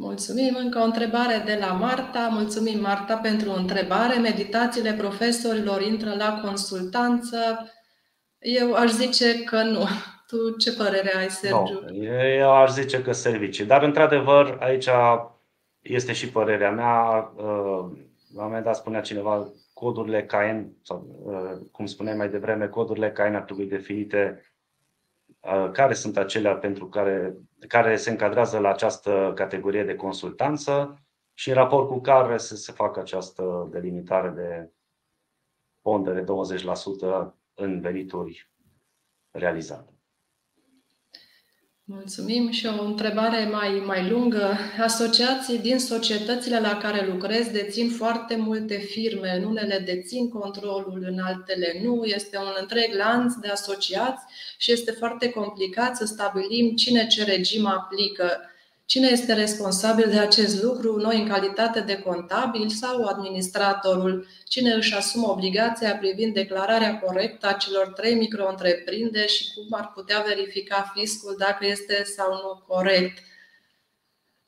[0.00, 0.54] Mulțumim.
[0.58, 2.28] Încă o întrebare de la Marta.
[2.32, 4.18] Mulțumim, Marta, pentru întrebare.
[4.18, 7.38] Meditațiile profesorilor intră la consultanță?
[8.38, 9.84] Eu aș zice că nu.
[10.26, 11.80] Tu ce părere ai, Sergiu?
[11.86, 13.64] No, eu aș zice că servicii.
[13.64, 14.88] Dar, într-adevăr, aici
[15.80, 17.32] este și părerea mea.
[17.36, 17.90] Uh,
[18.34, 23.10] la un moment dat spunea cineva, codurile KN, sau uh, cum spuneai mai devreme, codurile
[23.10, 24.49] KN ar trebui definite uh,
[25.72, 27.36] care sunt acelea pentru care,
[27.68, 30.98] care se încadrează la această categorie de consultanță
[31.34, 34.72] și în raport cu care să se facă această delimitare de
[35.80, 36.26] pondere 20%
[37.54, 38.50] în venituri
[39.30, 39.99] realizate.
[41.92, 44.56] Mulțumim și o întrebare mai, mai lungă.
[44.80, 49.36] Asociații din societățile la care lucrez dețin foarte multe firme.
[49.36, 52.04] În unele dețin controlul, în altele nu.
[52.04, 54.24] Este un întreg lanț de asociați
[54.58, 58.40] și este foarte complicat să stabilim cine ce regim aplică.
[58.90, 60.96] Cine este responsabil de acest lucru?
[60.96, 64.26] Noi, în calitate de contabil sau administratorul?
[64.44, 70.24] Cine își asumă obligația privind declararea corectă a celor trei micro-întreprinderi și cum ar putea
[70.26, 73.18] verifica fiscul dacă este sau nu corect?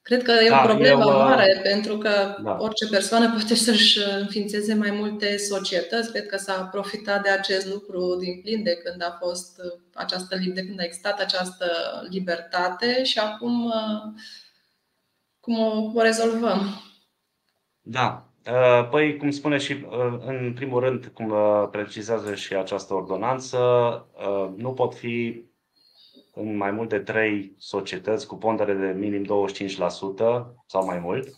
[0.03, 2.57] Cred că e da, o problemă eu, uh, mare, pentru că da.
[2.61, 6.11] orice persoană poate să-și înființeze mai multe societăți.
[6.11, 9.61] Cred că s-a profitat de acest lucru din plin de când a fost
[9.95, 11.67] această, de când a existat această
[12.11, 14.21] libertate și acum uh,
[15.41, 16.83] cum o, cum o rezolvăm?
[17.81, 18.27] Da.
[18.47, 19.87] Uh, păi, cum spune și,
[20.27, 21.35] în primul rând, cum
[21.71, 23.59] precizează și această ordonanță,
[24.57, 25.45] nu pot fi
[26.35, 29.29] în mai mult de trei societăți cu pondere de minim 25%
[30.67, 31.29] sau mai mult,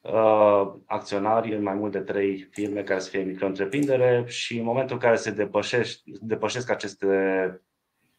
[0.00, 4.94] uh, acționari în mai mult de trei firme care să fie micro-întreprindere și în momentul
[4.94, 7.60] în care se depășesc, depășesc aceste,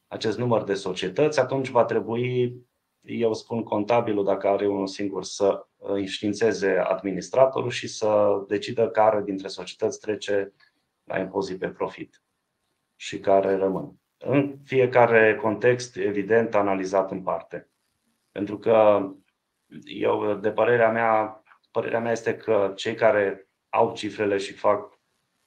[0.08, 2.56] acest număr de societăți, atunci va trebui,
[3.02, 9.48] eu spun contabilul, dacă are unul singur, să înștiințeze administratorul și să decidă care dintre
[9.48, 10.54] societăți trece
[11.04, 12.22] la impozit pe profit
[12.96, 17.70] și care rămân în fiecare context, evident, analizat în parte.
[18.32, 19.08] Pentru că
[19.84, 25.00] eu, de părerea mea, părerea mea este că cei care au cifrele și fac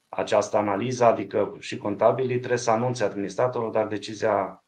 [0.09, 4.65] această analiză, adică și contabilii, trebuie să anunțe administratorul, dar decizia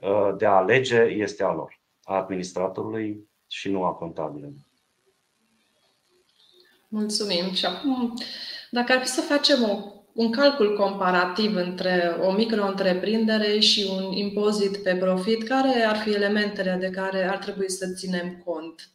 [0.00, 4.66] uh, de a alege este a lor, a administratorului și nu a contabilului.
[6.88, 7.52] Mulțumim.
[7.52, 8.14] Și acum,
[8.70, 14.76] dacă ar fi să facem o, un calcul comparativ între o micro-întreprindere și un impozit
[14.76, 18.88] pe profit, care ar fi elementele de care ar trebui să ținem cont?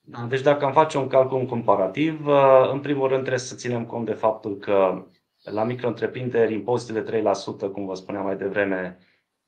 [0.00, 3.86] Da, deci dacă am face un calcul comparativ, uh, în primul rând trebuie să ținem
[3.86, 5.06] cont de faptul că
[5.42, 8.98] la micro-întreprinderi impozitele 3%, cum vă spuneam mai devreme,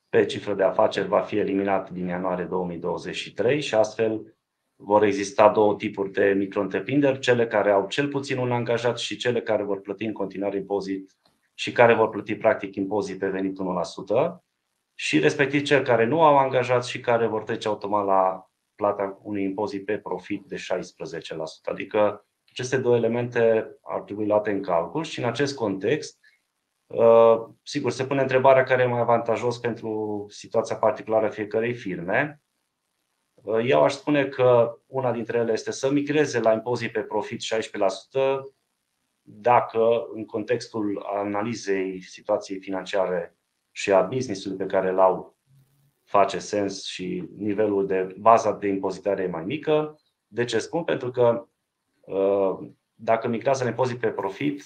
[0.09, 4.35] pe cifră de afaceri va fi eliminat din ianuarie 2023 și astfel
[4.77, 9.41] vor exista două tipuri de micro-întreprinderi, cele care au cel puțin un angajat și cele
[9.41, 11.17] care vor plăti în continuare impozit
[11.55, 13.59] și care vor plăti practic impozit pe venit
[14.33, 14.45] 1%
[14.95, 19.43] și respectiv cel care nu au angajat și care vor trece automat la plata unui
[19.43, 20.61] impozit pe profit de 16%.
[21.63, 26.19] Adică aceste două elemente ar trebui luate în calcul și în acest context,
[26.87, 32.43] uh, sigur, se pune întrebarea care e mai avantajos pentru situația particulară fiecărei firme.
[33.45, 37.41] Uh, eu aș spune că una dintre ele este să migreze la impozit pe profit
[37.41, 38.41] 16%,
[39.23, 43.37] dacă în contextul analizei situației financiare
[43.71, 45.37] și a business-ului pe care îl au
[46.05, 49.99] face sens și nivelul de baza de impozitare e mai mică.
[50.27, 50.85] De ce spun?
[50.85, 51.47] Pentru că
[52.01, 54.63] uh, dacă migrează la impozit pe profit,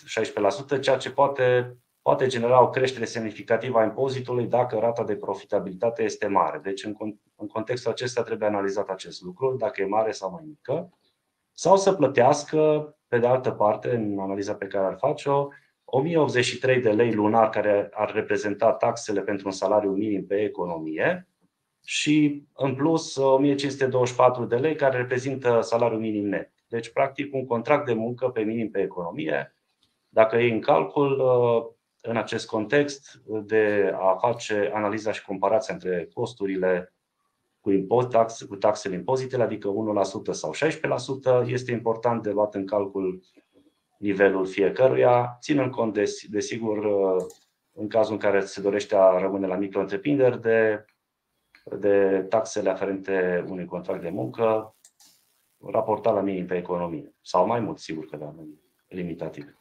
[0.76, 6.02] 16%, ceea ce poate, poate genera o creștere semnificativă a impozitului dacă rata de profitabilitate
[6.02, 6.60] este mare.
[6.62, 6.94] Deci, în,
[7.36, 10.98] în contextul acesta trebuie analizat acest lucru, dacă e mare sau mai mică.
[11.52, 15.48] Sau să plătească, pe de altă parte, în analiza pe care ar face-o,
[15.84, 21.28] 1083 de lei lunar care ar reprezenta taxele pentru un salariu minim pe economie
[21.84, 26.52] și în plus 1524 de lei care reprezintă salariul minim net.
[26.68, 29.54] Deci, practic, un contract de muncă pe minim pe economie,
[30.08, 31.22] dacă e în calcul,
[32.02, 36.92] în acest context de a face analiza și comparația între costurile
[37.60, 39.68] cu, impozit, tax, cu taxele impozitele, adică
[40.30, 40.54] 1% sau
[41.44, 43.22] 16%, este important de luat în calcul
[43.98, 46.86] nivelul fiecăruia, ținând cont, de, desigur,
[47.72, 50.84] în cazul în care se dorește a rămâne la micro-întreprinderi, de,
[51.78, 54.76] de taxele aferente unui contract de muncă,
[55.66, 57.14] raportat la minim pe economie.
[57.20, 58.34] Sau mai mult, sigur că da,
[58.88, 59.57] limitativ.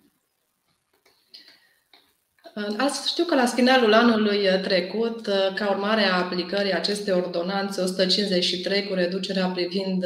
[2.77, 8.93] Azi știu că la finalul anului trecut, ca urmare a aplicării acestei ordonanțe 153 cu
[8.93, 10.05] reducerea privind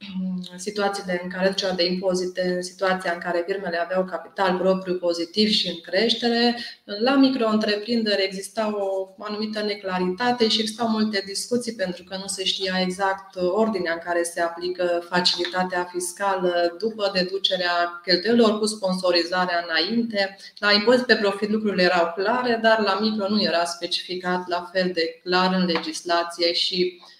[0.56, 5.48] situațiile în care reducerea de impozite, în situația în care firmele aveau capital propriu pozitiv
[5.48, 12.16] și în creștere, la micro-întreprinderi exista o anumită neclaritate și existau multe discuții pentru că
[12.16, 18.66] nu se știa exact ordinea în care se aplică facilitatea fiscală după deducerea cheltuielor cu
[18.66, 20.36] sponsorizarea înainte.
[20.58, 24.90] La impozit pe profit lucrurile erau clare, dar la micro nu era specificat la fel
[24.94, 27.18] de clar în legislație și Uh,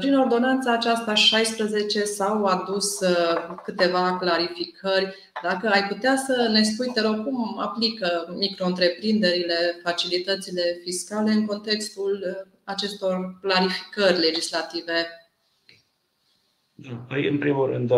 [0.00, 5.14] prin ordonanța aceasta 16 s-au adus uh, câteva clarificări.
[5.42, 12.22] Dacă ai putea să ne spui, te rog, cum aplică micro-întreprinderile facilitățile fiscale în contextul
[12.26, 15.06] uh, acestor clarificări legislative?
[17.08, 17.90] Păi, în primul rând,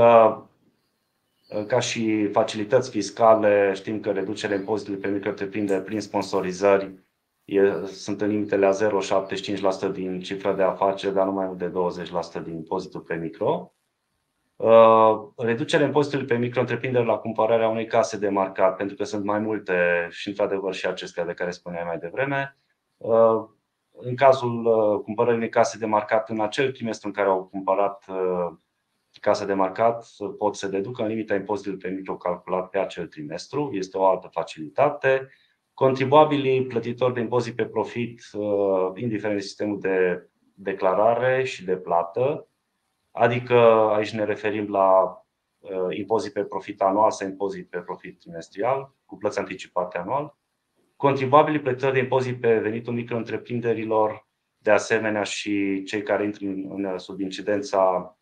[1.67, 6.91] ca și facilități fiscale, știm că reducerea impozitului pe micro-întreprinderi prin sponsorizări
[7.57, 8.73] e, sunt în limitele a
[9.89, 11.73] 0,75% din cifra de afaceri, dar nu mai mult de
[12.41, 13.73] 20% din impozitul pe micro.
[14.57, 19.39] Uh, reducerea impozitului pe micro-întreprinderi la cumpărarea unei case de marcat, pentru că sunt mai
[19.39, 22.57] multe și într-adevăr și acestea de care spuneai mai devreme.
[22.97, 23.45] Uh,
[23.93, 28.05] în cazul uh, cumpărării unei case de marcat în acel trimestru în care au cumpărat
[29.21, 30.07] casa de marcat,
[30.39, 33.71] pot să deducă în limita impozitului pe micro calculat pe acel trimestru.
[33.73, 35.29] Este o altă facilitate.
[35.75, 42.49] Contribuabilii plătitori de impozit pe profit, uh, indiferent de sistemul de declarare și de plată,
[43.11, 43.55] adică
[43.95, 45.17] aici ne referim la
[45.59, 50.37] uh, impozit pe profit anual sau impozit pe profit trimestrial, cu plăți anticipate anual.
[50.97, 57.21] Contribuabilii plătitori de impozit pe venitul micro-întreprinderilor, de asemenea și cei care intră în, sub
[57.21, 58.17] incidența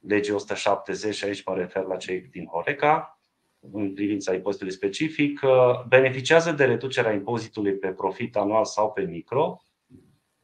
[0.00, 3.13] legii 170, și aici mă refer la cei din Horeca,
[3.72, 5.40] în privința impozitului specific,
[5.88, 9.62] beneficiază de reducerea impozitului pe profit anual sau pe micro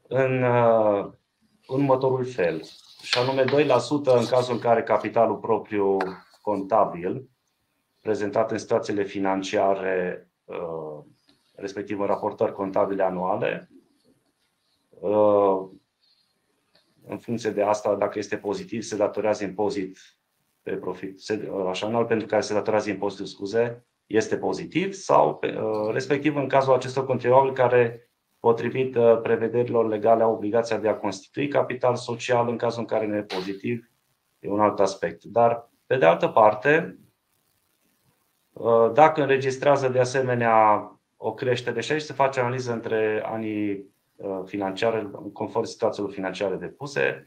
[0.09, 0.43] în,
[1.67, 2.63] în următorul fel,
[3.03, 3.47] și anume 2%
[4.05, 5.97] în cazul în care capitalul propriu
[6.41, 7.29] contabil,
[8.03, 10.29] prezentat în situațiile financiare,
[11.55, 13.71] respectiv în raportări contabile anuale,
[17.07, 19.99] în funcție de asta, dacă este pozitiv, se datorează impozit
[20.71, 21.21] pe profit,
[21.69, 26.75] așa anual pentru care se datorează impozitul, scuze, este pozitiv sau uh, respectiv în cazul
[26.75, 28.11] acestor contribuabili care
[28.41, 33.07] potrivit uh, prevederilor legale au obligația de a constitui capital social în cazul în care
[33.07, 33.91] nu e pozitiv,
[34.39, 35.25] e un alt aspect.
[35.25, 36.99] Dar Pe de altă parte,
[38.93, 40.85] dacă înregistrează de asemenea
[41.17, 43.89] o creștere, și aici se face analiză între anii
[44.45, 47.27] financiare, conform situațiilor financiare depuse,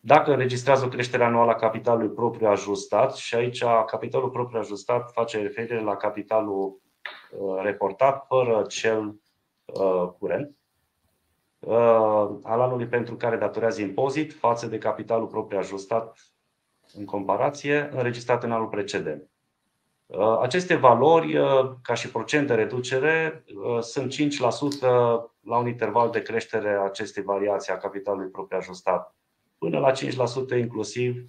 [0.00, 5.42] dacă înregistrează o creștere anuală a capitalului propriu ajustat, și aici capitalul propriu ajustat face
[5.42, 6.80] referire la capitalul
[7.62, 9.20] reportat fără cel
[10.18, 10.56] curent,
[12.42, 16.18] al anului pentru care datorează impozit față de capitalul propriu ajustat
[16.94, 19.30] în comparație înregistrat în anul precedent.
[20.40, 21.36] Aceste valori,
[21.82, 23.44] ca și procent de reducere,
[23.80, 24.18] sunt 5%
[25.40, 29.14] la un interval de creștere a acestei variații a capitalului propriu ajustat
[29.60, 31.28] până la 5% inclusiv.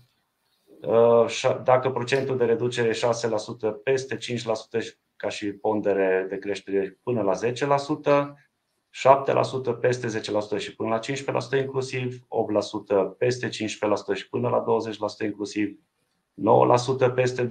[1.64, 3.00] Dacă procentul de reducere e
[3.72, 4.20] 6%, peste 5%
[5.16, 8.34] ca și pondere de creștere până la 10%,
[9.76, 10.08] 7% peste
[10.56, 11.00] 10% și până la
[11.58, 12.20] 15% inclusiv,
[13.14, 13.52] 8% peste 15%
[14.14, 14.64] și până la
[15.24, 15.80] 20% inclusiv,
[17.10, 17.50] 9% peste 20%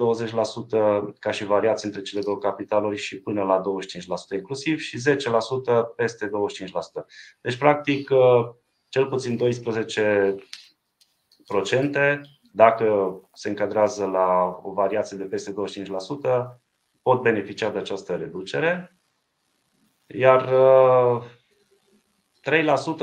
[1.18, 3.61] ca și variație între cele două capitaluri și până la
[4.35, 5.12] 25% inclusiv și 10%
[5.97, 6.31] peste 25%.
[7.41, 8.11] Deci, practic,
[8.89, 10.35] cel puțin 12
[11.51, 12.20] procente,
[12.53, 15.55] dacă se încadrează la o variație de peste 25%,
[17.03, 19.01] pot beneficia de această reducere.
[20.07, 20.48] Iar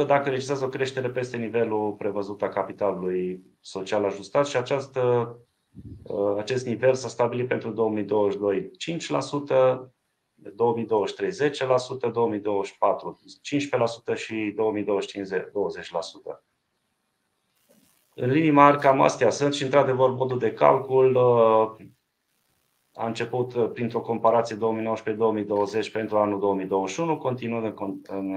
[0.04, 5.36] 3% dacă registrează o creștere peste nivelul prevăzut a capitalului social ajustat și această,
[6.38, 8.72] acest nivel s-a stabilit pentru 2022
[9.52, 9.92] 5%,
[10.34, 11.50] 2023
[12.10, 13.20] 10%, 2024
[14.14, 16.48] 15% și 2025 20%.
[18.20, 21.18] În linii mari, cam astea sunt și, într-adevăr, modul de calcul
[22.94, 24.60] a început printr-o comparație 2019-2020
[25.92, 27.74] pentru anul 2021, continuând
[28.08, 28.34] în,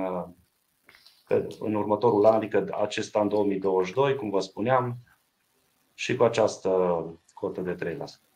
[1.58, 4.96] în următorul an, adică acest an 2022, cum vă spuneam,
[5.94, 8.29] și cu această cotă de 3%.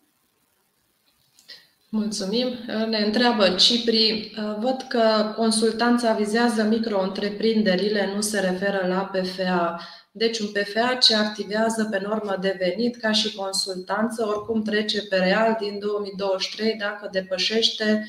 [1.94, 2.48] Mulțumim.
[2.88, 4.34] Ne întreabă Cipri.
[4.58, 9.80] Văd că consultanța vizează micro-întreprinderile, nu se referă la PFA.
[10.12, 15.16] Deci un PFA ce activează pe normă de venit ca și consultanță, oricum trece pe
[15.16, 18.08] real din 2023 dacă depășește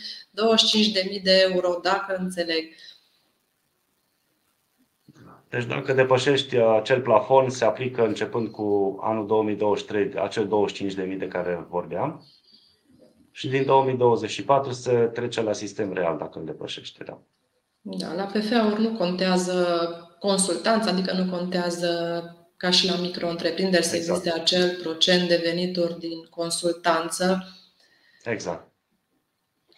[1.16, 2.64] 25.000 de euro, dacă înțeleg.
[5.50, 10.70] Deci dacă depășești acel plafon, se aplică începând cu anul 2023, acel
[11.12, 12.26] 25.000 de care vorbeam.
[13.36, 17.04] Și din 2024 se trece la sistem real dacă îl depășește.
[17.04, 17.22] Da.
[17.82, 21.90] Da, la PFA-uri nu contează consultanța, adică nu contează
[22.58, 24.06] ca și la micro-întreprinderi exact.
[24.06, 27.48] să existe acel procent de venituri din consultanță.
[28.24, 28.72] Exact.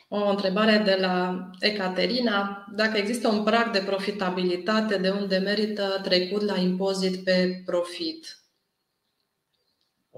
[0.08, 2.66] O întrebare de la Ecaterina.
[2.76, 8.38] Dacă există un prag de profitabilitate de unde merită trecut la impozit pe profit?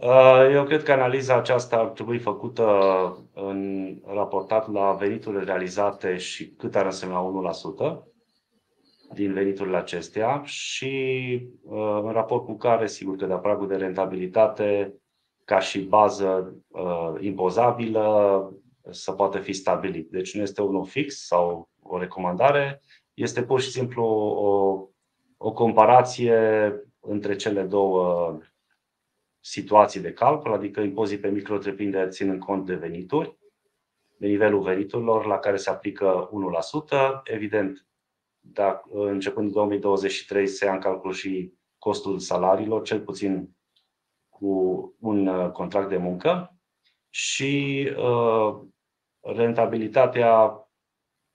[0.02, 2.66] Uh, eu cred că analiza aceasta ar trebui făcută
[3.34, 7.52] în raportat la veniturile realizate și cât ar însemna
[7.93, 8.04] 1%
[9.14, 10.91] din veniturile acestea și
[11.64, 14.93] uh, în raport cu care, sigur că de pragul de rentabilitate
[15.45, 18.54] ca și bază uh, impozabilă
[18.89, 20.10] să poată fi stabilit.
[20.10, 22.82] Deci nu este unul fix sau o recomandare,
[23.14, 24.80] este pur și simplu o,
[25.38, 28.38] o comparație între cele două
[29.40, 31.60] situații de calcul, adică impozit pe micro
[32.08, 33.38] ținând cont de venituri,
[34.18, 36.30] de nivelul veniturilor la care se aplică
[37.20, 37.22] 1%.
[37.24, 37.88] Evident,
[38.40, 43.56] dacă, începând în 2023 se ia în calcul și costul salariilor, cel puțin
[44.30, 46.60] cu un uh, contract de muncă
[47.10, 48.62] și uh,
[49.22, 50.64] rentabilitatea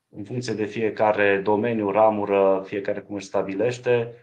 [0.09, 4.15] în funcție de fiecare domeniu, ramură, fiecare cum își stabilește,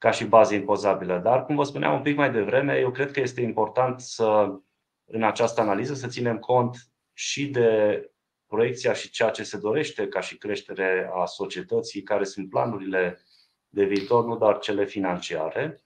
[0.00, 1.18] ca și bază impozabilă.
[1.18, 4.58] Dar, cum vă spuneam un pic mai devreme, eu cred că este important să,
[5.04, 6.76] în această analiză, să ținem cont
[7.12, 8.10] și de
[8.46, 13.20] proiecția și ceea ce se dorește ca și creștere a societății, care sunt planurile
[13.68, 15.84] de viitor, nu doar cele financiare.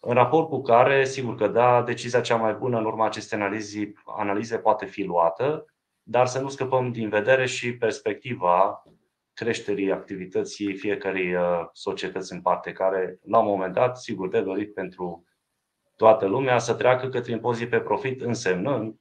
[0.00, 3.92] În raport cu care, sigur că da, decizia cea mai bună în urma acestei analize,
[4.04, 5.64] analize poate fi luată,
[6.02, 8.82] dar să nu scăpăm din vedere și perspectiva
[9.34, 14.74] creșterii activității fiecarei uh, societăți în parte, care la un moment dat, sigur, de dorit
[14.74, 15.24] pentru
[15.96, 18.98] toată lumea să treacă către impozit pe profit, însemnând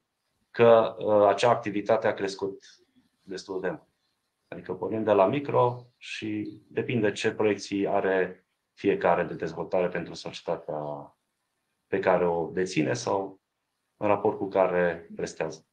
[0.51, 2.65] că uh, acea activitate a crescut
[3.21, 3.87] destul de mult.
[4.47, 10.75] Adică pornim de la micro și depinde ce proiecții are fiecare de dezvoltare pentru societatea
[11.87, 13.41] pe care o deține sau
[13.97, 15.67] în raport cu care prestează.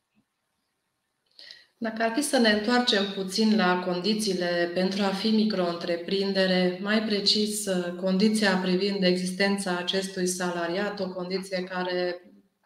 [1.82, 7.68] Dacă ar fi să ne întoarcem puțin la condițiile pentru a fi micro-întreprindere, mai precis
[8.00, 12.20] condiția privind existența acestui salariat, o condiție care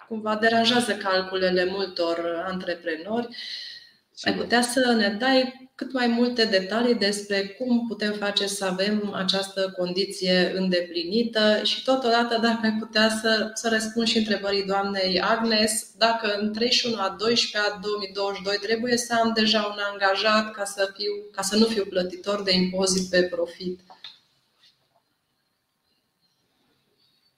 [0.08, 3.36] cumva deranjează calculele multor antreprenori.
[4.22, 9.12] Ai putea să ne dai cât mai multe detalii despre cum putem face să avem
[9.14, 15.94] această condiție îndeplinită și totodată dacă ai putea să, să răspund și întrebării doamnei Agnes,
[15.98, 20.92] dacă în 31 a 12 a 2022 trebuie să am deja un angajat ca să,
[20.96, 23.80] fiu, ca să nu fiu plătitor de impozit pe profit.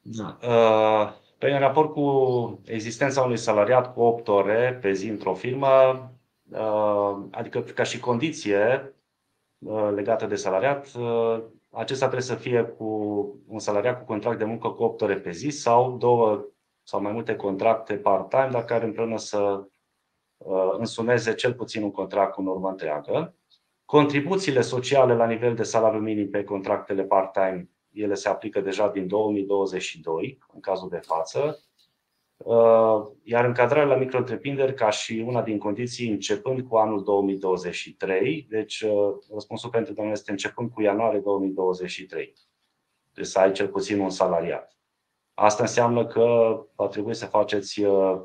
[0.03, 0.39] Da.
[0.43, 5.69] Uh, pe în raport cu existența unui salariat cu 8 ore pe zi într-o firmă,
[5.69, 6.16] uh,
[7.31, 8.95] adică ca și condiție
[9.59, 10.93] uh, legată de salariat,
[11.71, 12.85] acesta trebuie să fie cu
[13.47, 16.45] un salariat cu contract de muncă cu 8 ore pe zi sau două
[16.83, 19.67] sau mai multe contracte part-time, dar care împreună să
[20.79, 23.35] însumeze cel puțin un contract cu normă întreagă.
[23.85, 27.71] Contribuțiile sociale la nivel de salariu minim pe contractele part-time
[28.01, 31.76] ele se aplică deja din 2022, în cazul de față, uh,
[33.23, 34.23] iar încadrarea la micro
[34.75, 40.31] ca și una din condiții începând cu anul 2023, deci uh, răspunsul pentru domnul este
[40.31, 42.33] începând cu ianuarie 2023.
[43.15, 44.77] Deci să ai cel puțin un salariat.
[45.35, 48.21] Asta înseamnă că va trebui să faceți, uh,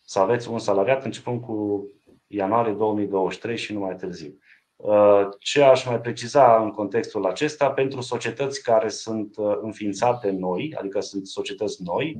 [0.00, 1.86] să aveți un salariat începând cu
[2.26, 4.38] ianuarie 2023 și nu mai târziu.
[4.76, 10.74] Uh, ce aș mai preciza în contextul acesta, pentru societăți care sunt uh, înființate noi,
[10.78, 12.18] adică sunt societăți noi,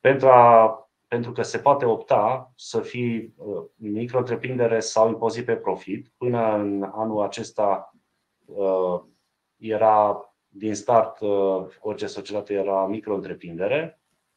[0.00, 4.22] pentru, a, pentru că se poate opta să fii uh, micro
[4.78, 6.12] sau impozit pe profit.
[6.16, 7.92] Până în anul acesta
[9.56, 11.18] era din start
[11.80, 13.18] orice societate era micro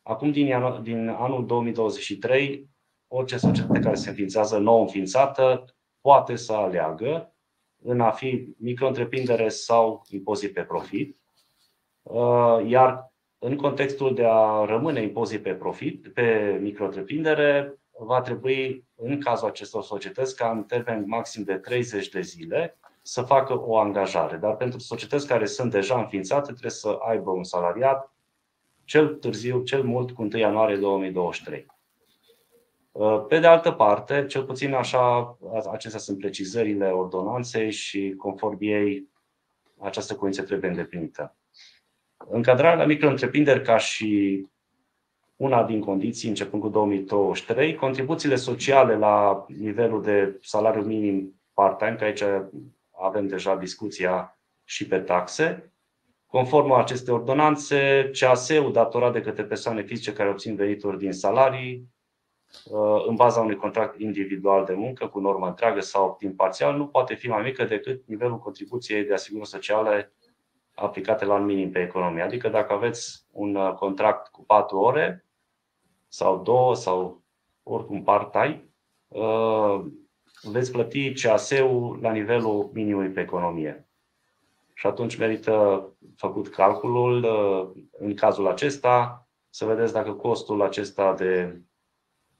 [0.01, 2.69] Acum, din, din anul 2023,
[3.07, 5.65] orice societate care se înființează nou înființată
[6.01, 7.35] poate să aleagă
[7.83, 8.91] în a fi micro
[9.49, 11.17] sau impozit pe profit.
[12.01, 13.10] Uh, iar
[13.43, 16.89] în contextul de a rămâne impozit pe profit, pe micro
[17.97, 23.21] va trebui, în cazul acestor societăți, ca în termen maxim de 30 de zile, să
[23.21, 24.37] facă o angajare.
[24.37, 28.11] Dar pentru societăți care sunt deja înființate, trebuie să aibă un salariat
[28.83, 31.65] cel târziu, cel mult cu 1 ianuarie 2023.
[32.91, 35.37] Uh, pe de altă parte, cel puțin așa,
[35.71, 39.07] acestea sunt precizările ordonanței și conform ei
[39.79, 41.35] această condiție trebuie îndeplinită.
[42.29, 43.13] Încadrarea la micro
[43.63, 44.45] ca și
[45.35, 52.03] una din condiții, începând cu 2023, contribuțiile sociale la nivelul de salariu minim part-time, că
[52.03, 52.23] aici
[53.01, 55.73] avem deja discuția și pe taxe.
[56.25, 61.91] Conform acestei ordonanțe, CAS-ul datorat de către persoane fizice care obțin venituri din salarii
[62.65, 66.87] Uh, în baza unui contract individual de muncă cu normă întreagă sau timp parțial nu
[66.87, 70.13] poate fi mai mică decât nivelul contribuției de asigurări sociale
[70.75, 72.21] aplicate la minim pe economie.
[72.21, 75.25] Adică dacă aveți un uh, contract cu 4 ore
[76.07, 77.23] sau 2 sau
[77.63, 78.69] oricum part-time,
[79.07, 79.85] uh,
[80.41, 83.85] veți plăti CAS-ul la nivelul minimului pe economie.
[84.73, 87.25] Și atunci merită făcut calculul
[87.91, 91.61] în cazul acesta, să vedeți dacă costul acesta de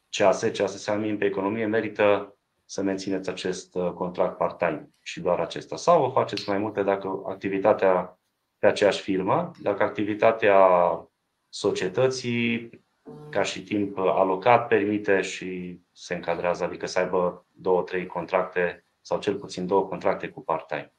[0.09, 5.75] CAS, CAS minim pe economie, merită să mențineți acest uh, contract part-time și doar acesta.
[5.75, 8.20] Sau o faceți mai multe dacă activitatea
[8.61, 10.57] pe aceeași firmă, dacă activitatea
[11.49, 12.69] societății
[13.29, 19.19] ca și timp alocat permite și se încadrează, adică să aibă două, trei contracte sau
[19.19, 20.93] cel puțin două contracte cu part-time.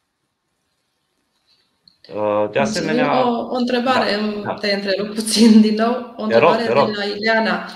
[2.15, 3.29] Uh, de asemenea.
[3.29, 4.55] O, o întrebare, da, da.
[4.55, 6.15] te întrerup puțin din nou.
[6.17, 7.69] O întrebare de, rog, de la Ileana.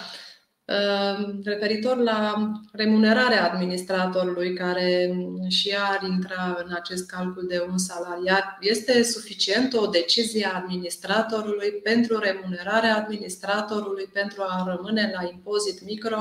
[0.66, 5.16] Ehm, referitor la remunerarea administratorului care
[5.48, 11.70] și ar intra în acest calcul de un salariat, este suficient o decizie a administratorului
[11.70, 16.16] pentru remunerarea administratorului pentru a rămâne la impozit micro?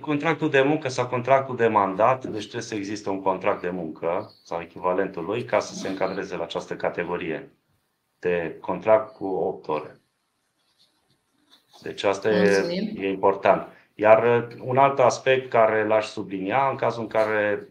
[0.00, 4.32] Contractul de muncă sau contractul de mandat, deci trebuie să existe un contract de muncă
[4.44, 7.52] sau echivalentul lui ca să se încadreze la această categorie
[8.18, 9.98] de contract cu 8 ore.
[11.84, 12.66] Deci asta e,
[12.96, 13.68] e important.
[13.94, 17.68] Iar uh, un alt aspect care l-aș sublinia, în cazul în care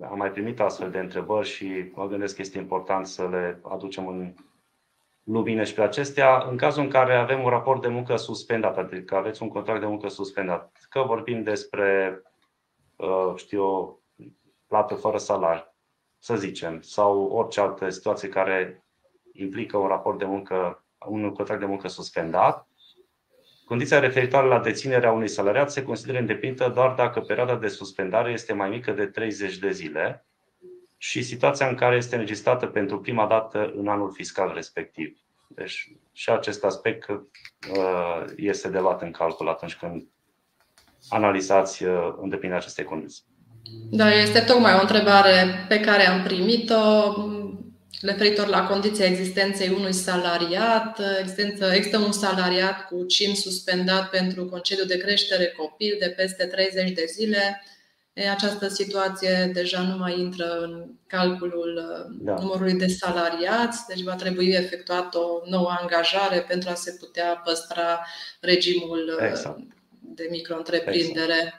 [0.00, 4.08] am mai primit astfel de întrebări și mă gândesc că este important să le aducem
[4.08, 4.34] în
[5.22, 9.16] lumină și pe acestea, în cazul în care avem un raport de muncă suspendat, adică
[9.16, 12.22] aveți un contract de muncă suspendat, că vorbim despre,
[12.96, 13.98] uh, știu
[14.66, 15.74] plată fără salariu,
[16.18, 18.84] să zicem, sau orice altă situație care
[19.32, 22.68] implică un raport de muncă, un contract de muncă suspendat,
[23.64, 28.52] Condiția referitoare la deținerea unui salariat se consideră îndeplinită doar dacă perioada de suspendare este
[28.52, 30.26] mai mică de 30 de zile
[30.96, 35.18] și situația în care este înregistrată pentru prima dată în anul fiscal respectiv.
[35.48, 40.06] Deci și acest aspect uh, este de luat în calcul atunci când
[41.08, 43.24] analizați uh, îndeplinirea acestei condiții.
[43.90, 47.12] Da, este tocmai o întrebare pe care am primit-o
[48.00, 51.00] referitor la condiția existenței unui salariat.
[51.20, 56.90] Existență, există un salariat cu CIM suspendat pentru concediu de creștere copil de peste 30
[56.90, 57.62] de zile.
[58.12, 61.82] E, această situație deja nu mai intră în calculul
[62.20, 62.34] da.
[62.34, 68.06] numărului de salariați, deci va trebui efectuat o nouă angajare pentru a se putea păstra
[68.40, 69.58] regimul exact.
[70.00, 71.34] de micro-întreprindere.
[71.36, 71.56] Exact.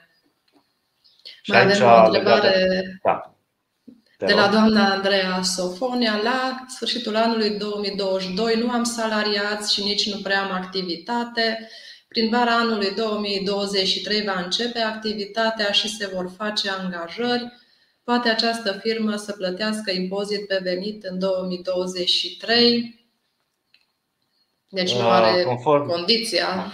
[1.46, 2.82] Mai avem o întrebare.
[3.02, 3.35] Da
[4.18, 10.20] de la doamna Andreea Sofonia, la sfârșitul anului 2022 nu am salariați și nici nu
[10.20, 11.68] prea am activitate.
[12.08, 17.52] Prin vara anului 2023 va începe activitatea și se vor face angajări.
[18.04, 23.04] Poate această firmă să plătească impozit pe venit în 2023.
[24.68, 26.72] Deci nu are Conform, condiția.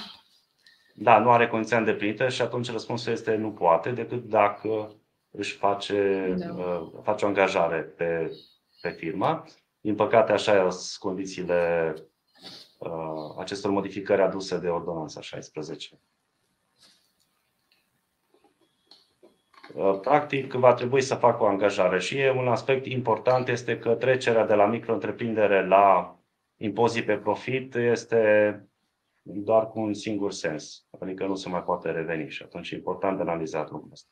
[0.95, 4.97] Da, nu are condiția îndeplinită și atunci răspunsul este nu poate, decât dacă
[5.33, 6.55] își face, da.
[6.55, 8.31] uh, face o angajare pe,
[8.81, 9.45] pe firmă.
[9.81, 11.95] Din păcate, așa sunt condițiile
[12.79, 16.01] uh, acestor modificări aduse de ordonanța 16.
[19.75, 24.47] Uh, practic, va trebui să facă o angajare și un aspect important este că trecerea
[24.47, 26.17] de la micro-întreprindere la
[26.57, 28.57] impozit pe profit este
[29.23, 33.17] doar cu un singur sens, adică nu se mai poate reveni și atunci e important
[33.17, 34.12] de analizat lucrul ăsta.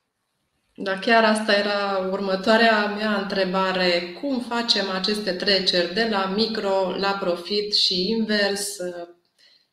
[0.74, 4.18] Da, chiar asta era următoarea mea întrebare.
[4.20, 8.76] Cum facem aceste treceri de la micro la profit și invers?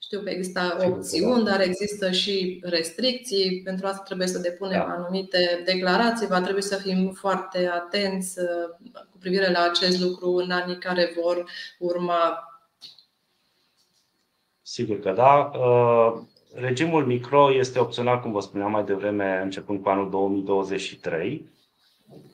[0.08, 3.62] Știu că există opțiuni, dar există și restricții.
[3.64, 4.94] Pentru asta trebuie să depunem da.
[4.94, 6.28] anumite declarații.
[6.28, 11.14] Va trebui să fim foarte atenți uh, cu privire la acest lucru în anii care
[11.22, 12.44] vor urma.
[14.62, 15.52] Sigur că da.
[16.50, 21.50] Uh, Regimul micro este opțional, cum vă spuneam mai devreme, începând cu anul 2023.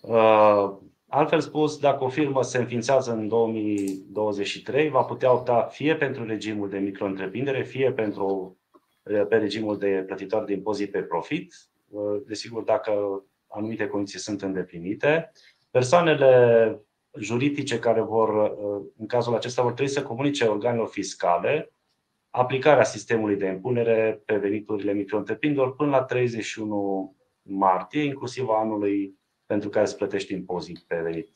[0.01, 0.71] Uh,
[1.07, 6.69] altfel spus, dacă o firmă se înființează în 2023, va putea opta fie pentru regimul
[6.69, 8.57] de micro-întreprindere, fie pentru,
[9.03, 11.53] uh, pe regimul de plătitor de impozit pe profit,
[11.89, 15.31] uh, desigur dacă anumite condiții sunt îndeplinite.
[15.71, 16.79] Persoanele
[17.19, 18.57] juridice care vor,
[18.97, 21.73] în cazul acesta, vor trebui să comunice organelor fiscale
[22.35, 25.21] aplicarea sistemului de impunere pe veniturile micro
[25.69, 31.29] până la 31 martie, inclusiv anului pentru care se plătește impozit pe venit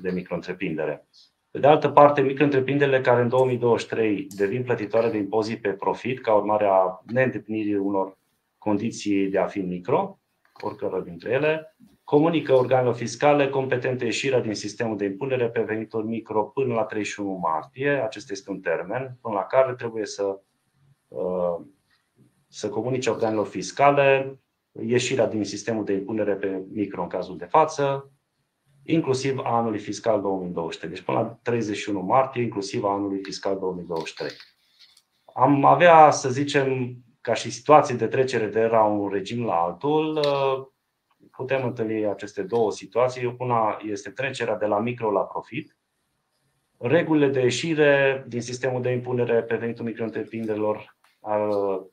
[0.00, 0.38] de micro
[1.50, 2.48] Pe de altă parte, micro
[3.00, 8.18] care în 2023 devin plătitoare de impozit pe profit ca urmare a neîndeplinirii unor
[8.58, 10.18] condiții de a fi micro,
[10.62, 11.76] oricără dintre ele,
[12.06, 17.32] comunică organelor fiscale competente ieșirea din sistemul de impunere pe venituri micro până la 31
[17.32, 17.90] martie.
[17.90, 20.40] Acesta este un termen până la care trebuie să,
[21.08, 21.56] uh,
[22.48, 24.38] să comunice organelor fiscale
[24.86, 28.10] ieșirea din sistemul de impunere pe micro în cazul de față,
[28.84, 30.90] inclusiv a anului fiscal 2023.
[30.90, 34.30] Deci până la 31 martie, inclusiv a anului fiscal 2023.
[35.34, 40.16] Am avea, să zicem, ca și situații de trecere de la un regim la altul,
[40.16, 40.74] uh,
[41.36, 43.36] putem întâlni aceste două situații.
[43.38, 45.76] Una este trecerea de la micro la profit.
[46.78, 50.04] Regulile de ieșire din sistemul de impunere pe venitul micro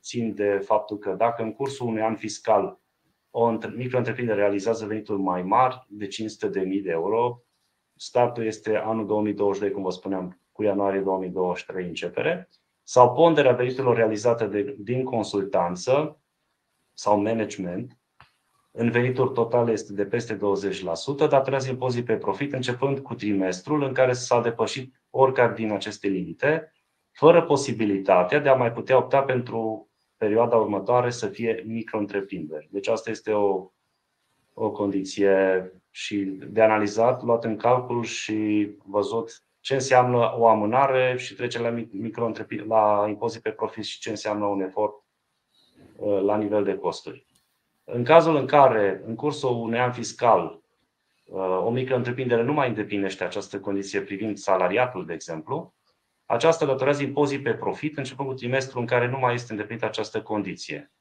[0.01, 2.81] țin de faptul că dacă în cursul unui an fiscal
[3.35, 4.01] o micro
[4.33, 6.11] realizează venituri mai mari de 500.000
[6.83, 7.41] de euro,
[7.95, 12.49] startul este anul 2022, cum vă spuneam, cu ianuarie 2023 începere,
[12.83, 16.21] sau ponderea veniturilor realizate de, din consultanță
[16.93, 17.97] sau management
[18.76, 20.39] în venituri totale este de peste 20%,
[21.30, 26.74] datorează impozit pe profit începând cu trimestrul în care s-a depășit oricare din aceste limite,
[27.11, 32.67] fără posibilitatea de a mai putea opta pentru perioada următoare să fie micro-întreprinderi.
[32.71, 33.71] Deci asta este o,
[34.53, 36.15] o condiție și
[36.49, 42.32] de analizat, luat în calcul și văzut ce înseamnă o amânare și trece la, micro
[42.67, 44.93] la impozit pe profit și ce înseamnă un efort
[45.95, 47.26] uh, la nivel de costuri.
[47.84, 50.61] În cazul în care, în cursul unui an fiscal,
[51.25, 55.73] uh, o mică întreprindere nu mai îndeplinește această condiție privind salariatul, de exemplu,
[56.25, 60.21] aceasta datorează impozit pe profit începând cu trimestrul în care nu mai este îndeplinită această
[60.21, 60.91] condiție.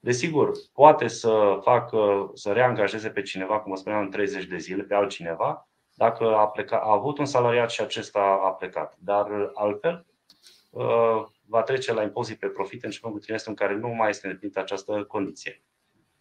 [0.00, 4.82] Desigur, poate să facă, să reangajeze pe cineva, cum vă spuneam, în 30 de zile,
[4.82, 8.96] pe altcineva, dacă a, plecat, a avut un salariat și acesta a plecat.
[8.98, 10.06] Dar altfel,
[10.70, 14.26] uh, va trece la impozit pe profit începând cu trimestrul în care nu mai este
[14.26, 15.62] îndeplinită această condiție.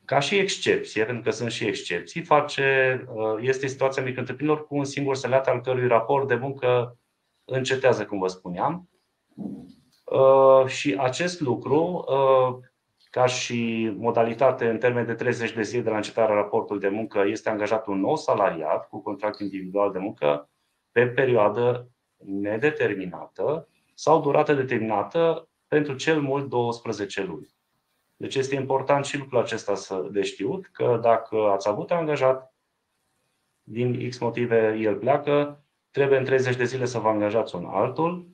[0.07, 4.35] Ca și excepție, pentru că sunt și excepții, face, uh, este situația mică
[4.67, 6.97] cu un singur salat al cărui raport de muncă
[7.45, 8.89] încetează, cum vă spuneam.
[10.65, 12.05] Și acest lucru,
[13.09, 17.23] ca și modalitate în termen de 30 de zile de la încetarea raportului de muncă,
[17.25, 20.49] este angajat un nou salariat cu contract individual de muncă
[20.91, 21.89] pe perioadă
[22.25, 27.56] nedeterminată sau durată determinată pentru cel mult 12 luni.
[28.17, 32.55] Deci este important și lucrul acesta să de știut că dacă ați avut angajat,
[33.61, 38.27] din X motive el pleacă, trebuie în 30 de zile să vă angajați un altul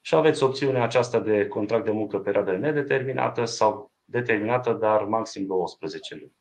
[0.00, 6.14] și aveți opțiunea aceasta de contract de muncă perioadă nedeterminată sau determinată, dar maxim 12
[6.14, 6.36] luni.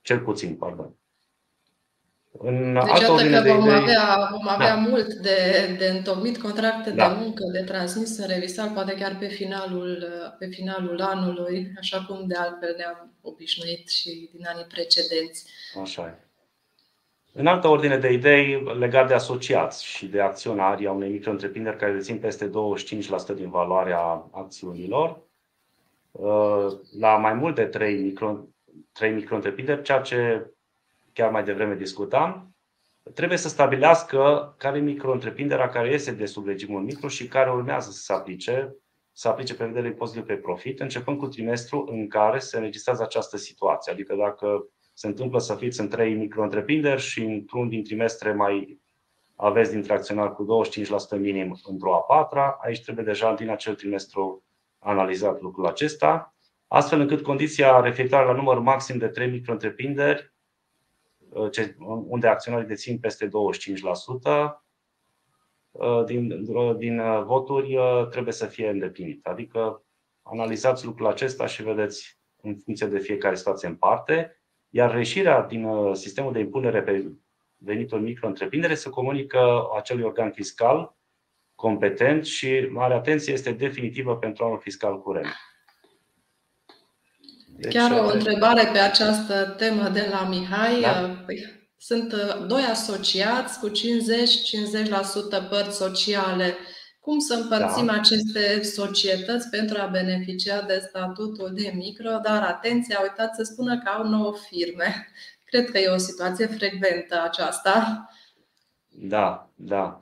[0.00, 0.98] Cel puțin, pardon.
[2.40, 4.80] În deci altă ordine că vom de avea, vom avea da.
[4.80, 5.36] mult de,
[5.78, 7.08] de întocmit contracte da.
[7.08, 10.04] de muncă, de transmis în revisal, poate chiar pe finalul,
[10.38, 15.44] pe finalul anului, așa cum de altfel ne-am obișnuit și din anii precedenți.
[15.80, 16.28] Așa e.
[17.32, 21.92] În altă ordine de idei, legat de asociați și de acționari a unei micro-întreprinderi care
[21.92, 25.20] dețin peste 25% din valoarea acțiunilor,
[26.10, 26.66] uh,
[26.98, 28.38] la mai mult de 3 micro,
[28.92, 30.50] 3 micro-întreprinderi, ceea ce
[31.18, 32.56] chiar mai devreme discutam,
[33.14, 37.90] trebuie să stabilească care e micro-întreprinderea care iese de sub regimul micro și care urmează
[37.90, 38.76] să se aplice,
[39.12, 43.92] să aplice prevederile impozitului pe profit, începând cu trimestru în care se înregistrează această situație.
[43.92, 48.80] Adică dacă se întâmplă să fiți în trei micro-întreprinderi și într-un din trimestre mai
[49.36, 50.64] aveți dintre acționari cu
[51.16, 54.44] 25% minim într-o a patra, aici trebuie deja din acel trimestru
[54.78, 56.34] analizat lucrul acesta,
[56.66, 60.37] astfel încât condiția referitoare la număr maxim de 3 micro-întreprinderi Uh,
[62.08, 63.30] unde acționarii dețin peste 25%
[65.70, 67.76] uh, din, uh, din voturi
[68.10, 69.26] trebuie să fie îndeplinit.
[69.26, 69.84] Adică
[70.22, 75.94] analizați lucrul acesta și vedeți în funcție de fiecare situație în parte, iar reșirea din
[75.94, 77.12] sistemul de impunere pe
[77.56, 80.96] venitul micro-întreprindere se comunică acelui organ fiscal
[81.54, 85.26] competent și, mare atenție, este definitivă pentru anul fiscal curent.
[87.60, 90.80] Deci, Chiar o uh, întrebare pe această temă de la Mihai.
[90.80, 91.00] Da?
[91.02, 96.56] Uh, păi, sunt uh, doi asociați cu 50-50% părți sociale.
[97.00, 97.92] Cum să împărțim da.
[97.92, 102.10] aceste societăți pentru a beneficia de statutul de micro?
[102.22, 105.08] Dar atenție, a uitat să spună că au nouă firme.
[105.50, 108.08] Cred că e o situație frecventă aceasta.
[108.88, 110.00] Da, da.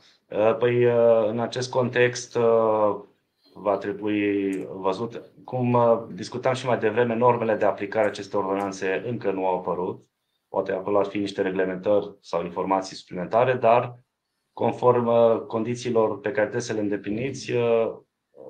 [0.59, 0.85] Păi,
[1.29, 2.39] în acest context,
[3.59, 5.33] va trebui văzut.
[5.45, 10.05] Cum uh, discutam și mai devreme, normele de aplicare acestor ordonanțe încă nu au apărut.
[10.49, 13.99] Poate acolo ar fi niște reglementări sau informații suplimentare, dar
[14.53, 17.97] conform uh, condițiilor pe care trebuie să le îndepliniți, uh,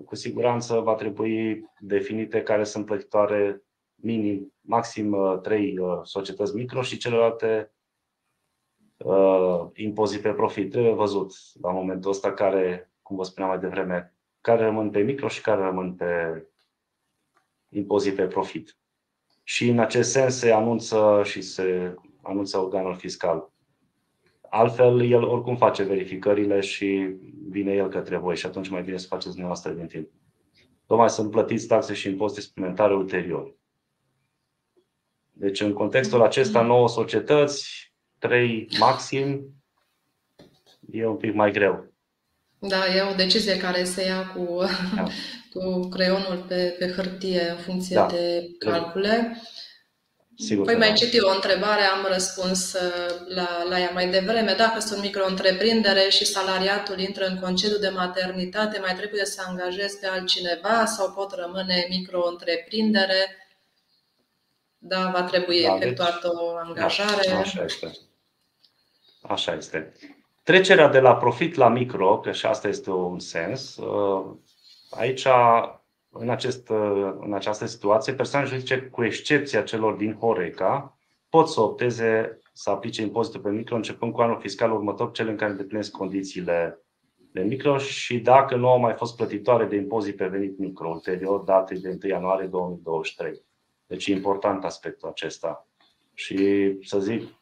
[0.04, 3.62] cu siguranță va trebui definite care sunt plătitoare
[3.94, 7.70] minim, maxim trei societăți micro și celelalte
[8.96, 10.70] uh, impozit pe profit.
[10.70, 14.15] Trebuie văzut la momentul ăsta care, cum vă spuneam mai devreme,
[14.46, 16.42] care rămân pe micro și care rămân pe
[17.68, 18.76] impozit pe profit.
[19.42, 23.52] Și în acest sens se anunță și se anunță organul fiscal.
[24.50, 27.16] Altfel, el oricum face verificările și
[27.48, 30.10] vine el către voi și atunci mai bine să faceți dumneavoastră din timp.
[30.86, 33.54] Tocmai să plătiți taxe și impozite suplimentare ulterior.
[35.32, 39.54] Deci, în contextul acesta, nouă societăți, trei maxim,
[40.90, 41.95] e un pic mai greu.
[42.58, 44.64] Da, e o decizie care se ia cu,
[44.96, 45.04] da.
[45.52, 48.06] cu creionul pe, pe hârtie în funcție da.
[48.06, 49.40] de calcule.
[50.38, 50.94] Sigur păi mai da.
[50.94, 54.52] citi o întrebare, am răspuns uh, la, la ea mai devreme.
[54.52, 60.06] Dacă sunt micro-întreprindere și salariatul intră în concediu de maternitate, mai trebuie să angajez pe
[60.06, 63.36] altcineva sau pot rămâne micro-întreprindere?
[64.78, 67.28] Da, va trebui da, efectuat deci, o angajare.
[67.28, 67.92] Da, așa este.
[69.22, 69.92] Așa este.
[70.46, 74.36] Trecerea de la profit la micro, că și asta este un sens, uh,
[74.90, 75.26] aici,
[76.10, 81.60] în, acest, uh, în această situație, persoanele juridice, cu excepția celor din Horeca, pot să
[81.60, 85.90] opteze să aplice impozitul pe micro începând cu anul fiscal următor, cel în care îndeplinesc
[85.90, 86.80] condițiile
[87.32, 91.40] de micro și dacă nu au mai fost plătitoare de impozit pe venit micro ulterior
[91.40, 93.42] datei de 1 ianuarie 2023.
[93.86, 95.68] Deci e important aspectul acesta.
[96.14, 97.35] Și să zic,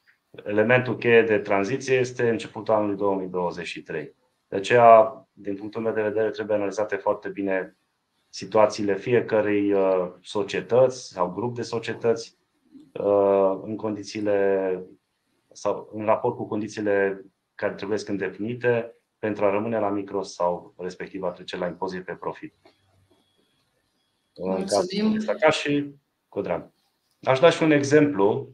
[0.45, 4.15] elementul cheie de tranziție este începutul anului 2023.
[4.49, 7.77] De aceea, din punctul meu de vedere, trebuie analizate foarte bine
[8.29, 12.39] situațiile fiecărei uh, societăți sau grup de societăți
[12.93, 14.87] uh, în condițiile
[15.53, 17.25] sau în raport cu condițiile
[17.55, 22.05] care trebuie să îndeplinite pentru a rămâne la micro sau respectiv a trece la impozit
[22.05, 22.55] pe profit.
[24.37, 25.07] Mulțumim.
[25.07, 25.95] În cazul ca și
[26.29, 26.71] cu drag.
[27.23, 28.49] Aș da și un exemplu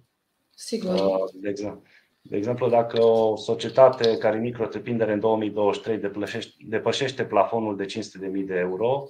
[0.62, 0.94] Sigur.
[0.94, 1.86] Uh, exact.
[2.22, 4.68] De exemplu, dacă o societate care e micro
[5.12, 9.08] în 2023 depășește, depășește plafonul de 500.000 de euro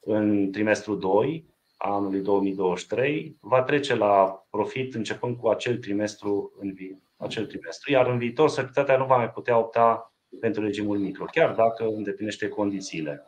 [0.00, 1.44] în trimestrul 2
[1.76, 7.92] a anului 2023, va trece la profit începând cu acel trimestru, în vi- acel trimestru
[7.92, 12.48] iar în viitor societatea nu va mai putea opta pentru regimul micro, chiar dacă îndeplinește
[12.48, 13.24] condițiile.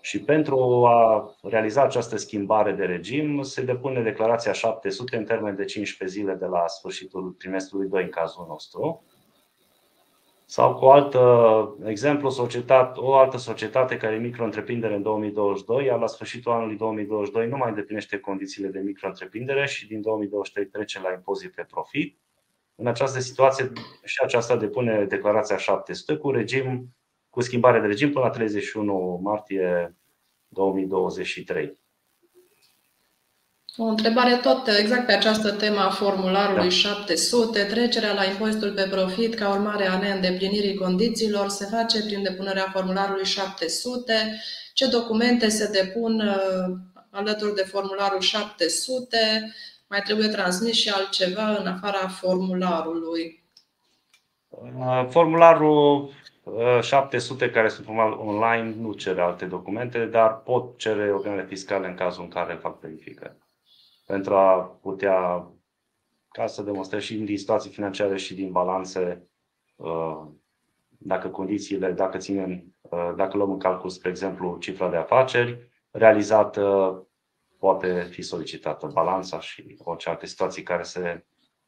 [0.00, 5.64] Și pentru a realiza această schimbare de regim, se depune declarația 700 în termen de
[5.64, 9.04] 15 zile de la sfârșitul trimestrului 2 în cazul nostru.
[10.44, 11.16] Sau cu alt
[11.84, 17.48] exemplu, societate, o altă societate care e micro-întreprindere în 2022, iar la sfârșitul anului 2022
[17.48, 22.18] nu mai îndeplinește condițiile de micro-întreprindere și din 2023 trece la impozit pe profit.
[22.74, 23.72] În această situație
[24.04, 26.88] și aceasta depune declarația 700 cu regim
[27.30, 29.96] cu schimbare de regim până la 31 martie
[30.48, 31.78] 2023.
[33.76, 36.68] O întrebare tot exact pe această temă a formularului da.
[36.68, 37.64] 700.
[37.64, 43.24] Trecerea la impozitul pe profit ca urmare a neîndeplinirii condițiilor se face prin depunerea formularului
[43.24, 44.12] 700.
[44.74, 46.76] Ce documente se depun uh,
[47.10, 49.52] alături de formularul 700?
[49.88, 53.42] Mai trebuie transmis și altceva în afara formularului?
[54.48, 56.10] Uh, formularul
[56.80, 57.88] 700 uh, care sunt
[58.18, 62.80] online nu cere alte documente, dar pot cere organele fiscale în cazul în care fac
[62.80, 63.36] verificări.
[64.06, 65.50] Pentru a putea,
[66.28, 69.28] ca să demonstrez și din situații financiare și din balanțe,
[69.76, 70.26] uh,
[70.88, 76.94] dacă condițiile, dacă ținem, uh, dacă luăm în calcul, spre exemplu, cifra de afaceri realizată,
[77.58, 81.24] poate fi solicitată balanța și orice alte situații care se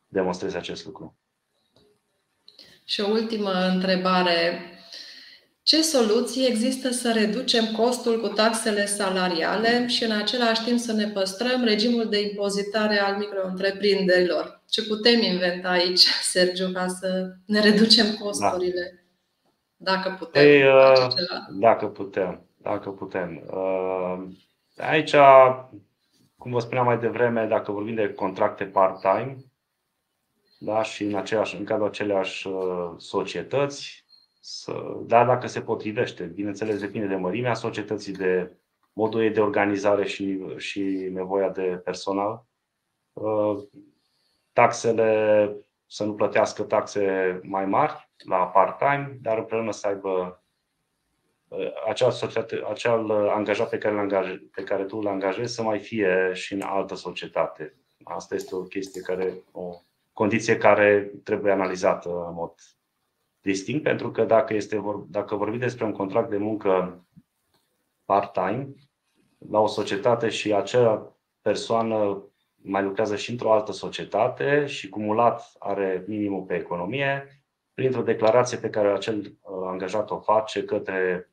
[0.07, 1.17] demonstreze acest lucru.
[2.85, 4.67] Și o ultimă întrebare.
[5.63, 11.07] Ce soluții există să reducem costul cu taxele salariale și în același timp să ne
[11.07, 14.63] păstrăm regimul de impozitare al micro-întreprinderilor?
[14.69, 16.01] Ce putem inventa aici,
[16.33, 19.07] Sergiu, ca să ne reducem costurile?
[19.77, 19.93] Da.
[19.93, 20.43] Dacă putem.
[20.43, 21.07] Ei, uh,
[21.59, 22.47] dacă putem.
[22.63, 23.43] Dacă putem.
[23.51, 24.23] Uh,
[24.77, 25.15] aici,
[26.37, 29.37] cum vă spuneam mai devreme, dacă vorbim de contracte part-time,
[30.65, 34.05] da, și în, aceeași, în cadrul aceleași uh, societăți,
[34.41, 34.73] să,
[35.07, 36.25] da, dacă se potrivește.
[36.25, 38.57] Bineînțeles, depinde de mărimea societății, de
[38.93, 40.81] modul ei de organizare și, și
[41.13, 42.47] nevoia de personal.
[43.13, 43.63] Uh,
[44.53, 45.51] taxele,
[45.87, 50.43] să nu plătească taxe mai mari la part-time, dar împreună să aibă
[51.49, 55.79] uh, acel, societate, acel angajat pe care, angajez, pe care tu îl angajezi să mai
[55.79, 57.77] fie și în altă societate.
[58.05, 59.83] Asta este o chestie care, o
[60.13, 62.55] condiție care trebuie analizată în mod
[63.41, 67.05] distinct, pentru că dacă, este, dacă vorbim despre un contract de muncă
[68.05, 68.69] part-time
[69.51, 76.05] la o societate și acea persoană mai lucrează și într-o altă societate și cumulat are
[76.07, 77.43] minimul pe economie,
[77.75, 81.31] printr-o declarație pe care acel uh, angajat o face către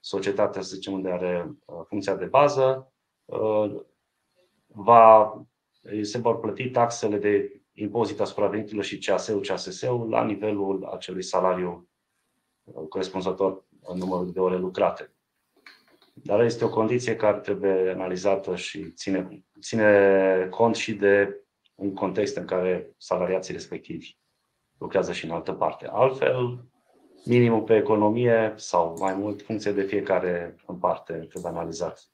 [0.00, 2.92] societatea, să zicem, unde are uh, funcția de bază,
[3.24, 3.80] uh,
[4.66, 5.36] va,
[6.02, 11.88] se vor plăti taxele de impozit asupra veniturilor și CAS-ul, CASS-ul la nivelul acelui salariu
[12.62, 15.12] uh, corespunzător în numărul de ore lucrate.
[16.14, 21.42] Dar este o condiție care trebuie analizată și ține, ține cont și de
[21.74, 24.16] un context în care salariații respectivi
[24.78, 25.86] lucrează și în altă parte.
[25.90, 26.64] Altfel,
[27.24, 32.11] minimul pe economie sau mai mult, funcție de fiecare în parte, trebuie analizat.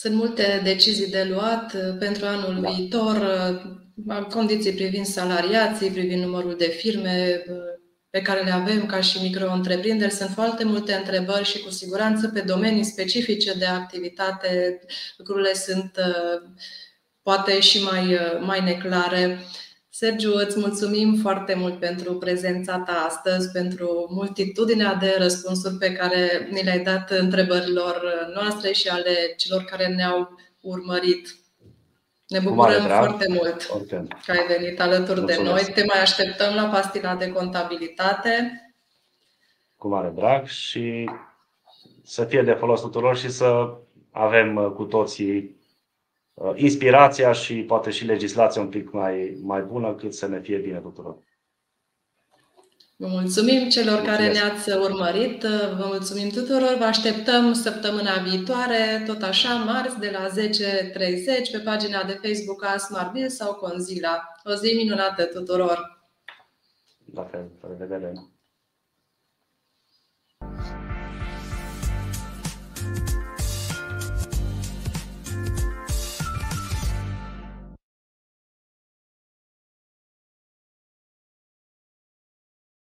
[0.00, 2.70] Sunt multe decizii de luat uh, pentru anul da.
[2.70, 3.16] viitor,
[4.06, 7.56] uh, condiții privind salariații, privind numărul de firme uh,
[8.10, 10.12] pe care le avem ca și micro-întreprinderi.
[10.12, 14.80] Sunt foarte multe întrebări și cu siguranță pe domenii specifice de activitate
[15.16, 15.92] lucrurile sunt
[17.22, 19.38] poate și mai, mai neclare.
[20.00, 26.48] Sergiu, îți mulțumim foarte mult pentru prezența ta astăzi, pentru multitudinea de răspunsuri pe care
[26.50, 28.02] ni le-ai dat întrebărilor
[28.34, 30.28] noastre și ale celor care ne-au
[30.60, 31.28] urmărit.
[32.28, 33.62] Ne bucurăm foarte mult
[34.26, 35.42] că ai venit alături Mulțumesc.
[35.42, 35.72] de noi.
[35.74, 38.62] Te mai așteptăm la pastila de contabilitate.
[39.76, 41.10] Cu mare drag și
[42.04, 43.76] să fie de folos tuturor și să
[44.10, 45.57] avem cu toții Uh,
[46.54, 50.78] inspirația și poate și legislația un pic mai, mai bună cât să ne fie bine
[50.78, 51.18] tuturor.
[52.96, 54.16] Vă mulțumim celor Mulțumesc.
[54.16, 55.42] care ne-ați urmărit,
[55.78, 62.04] vă mulțumim tuturor, vă așteptăm săptămâna viitoare, tot așa, marți, de la 10.30 pe pagina
[62.04, 64.22] de Facebook a Smartbill sau Conzila.
[64.44, 66.02] O zi minunată tuturor!
[67.14, 68.12] La fel, la revedere!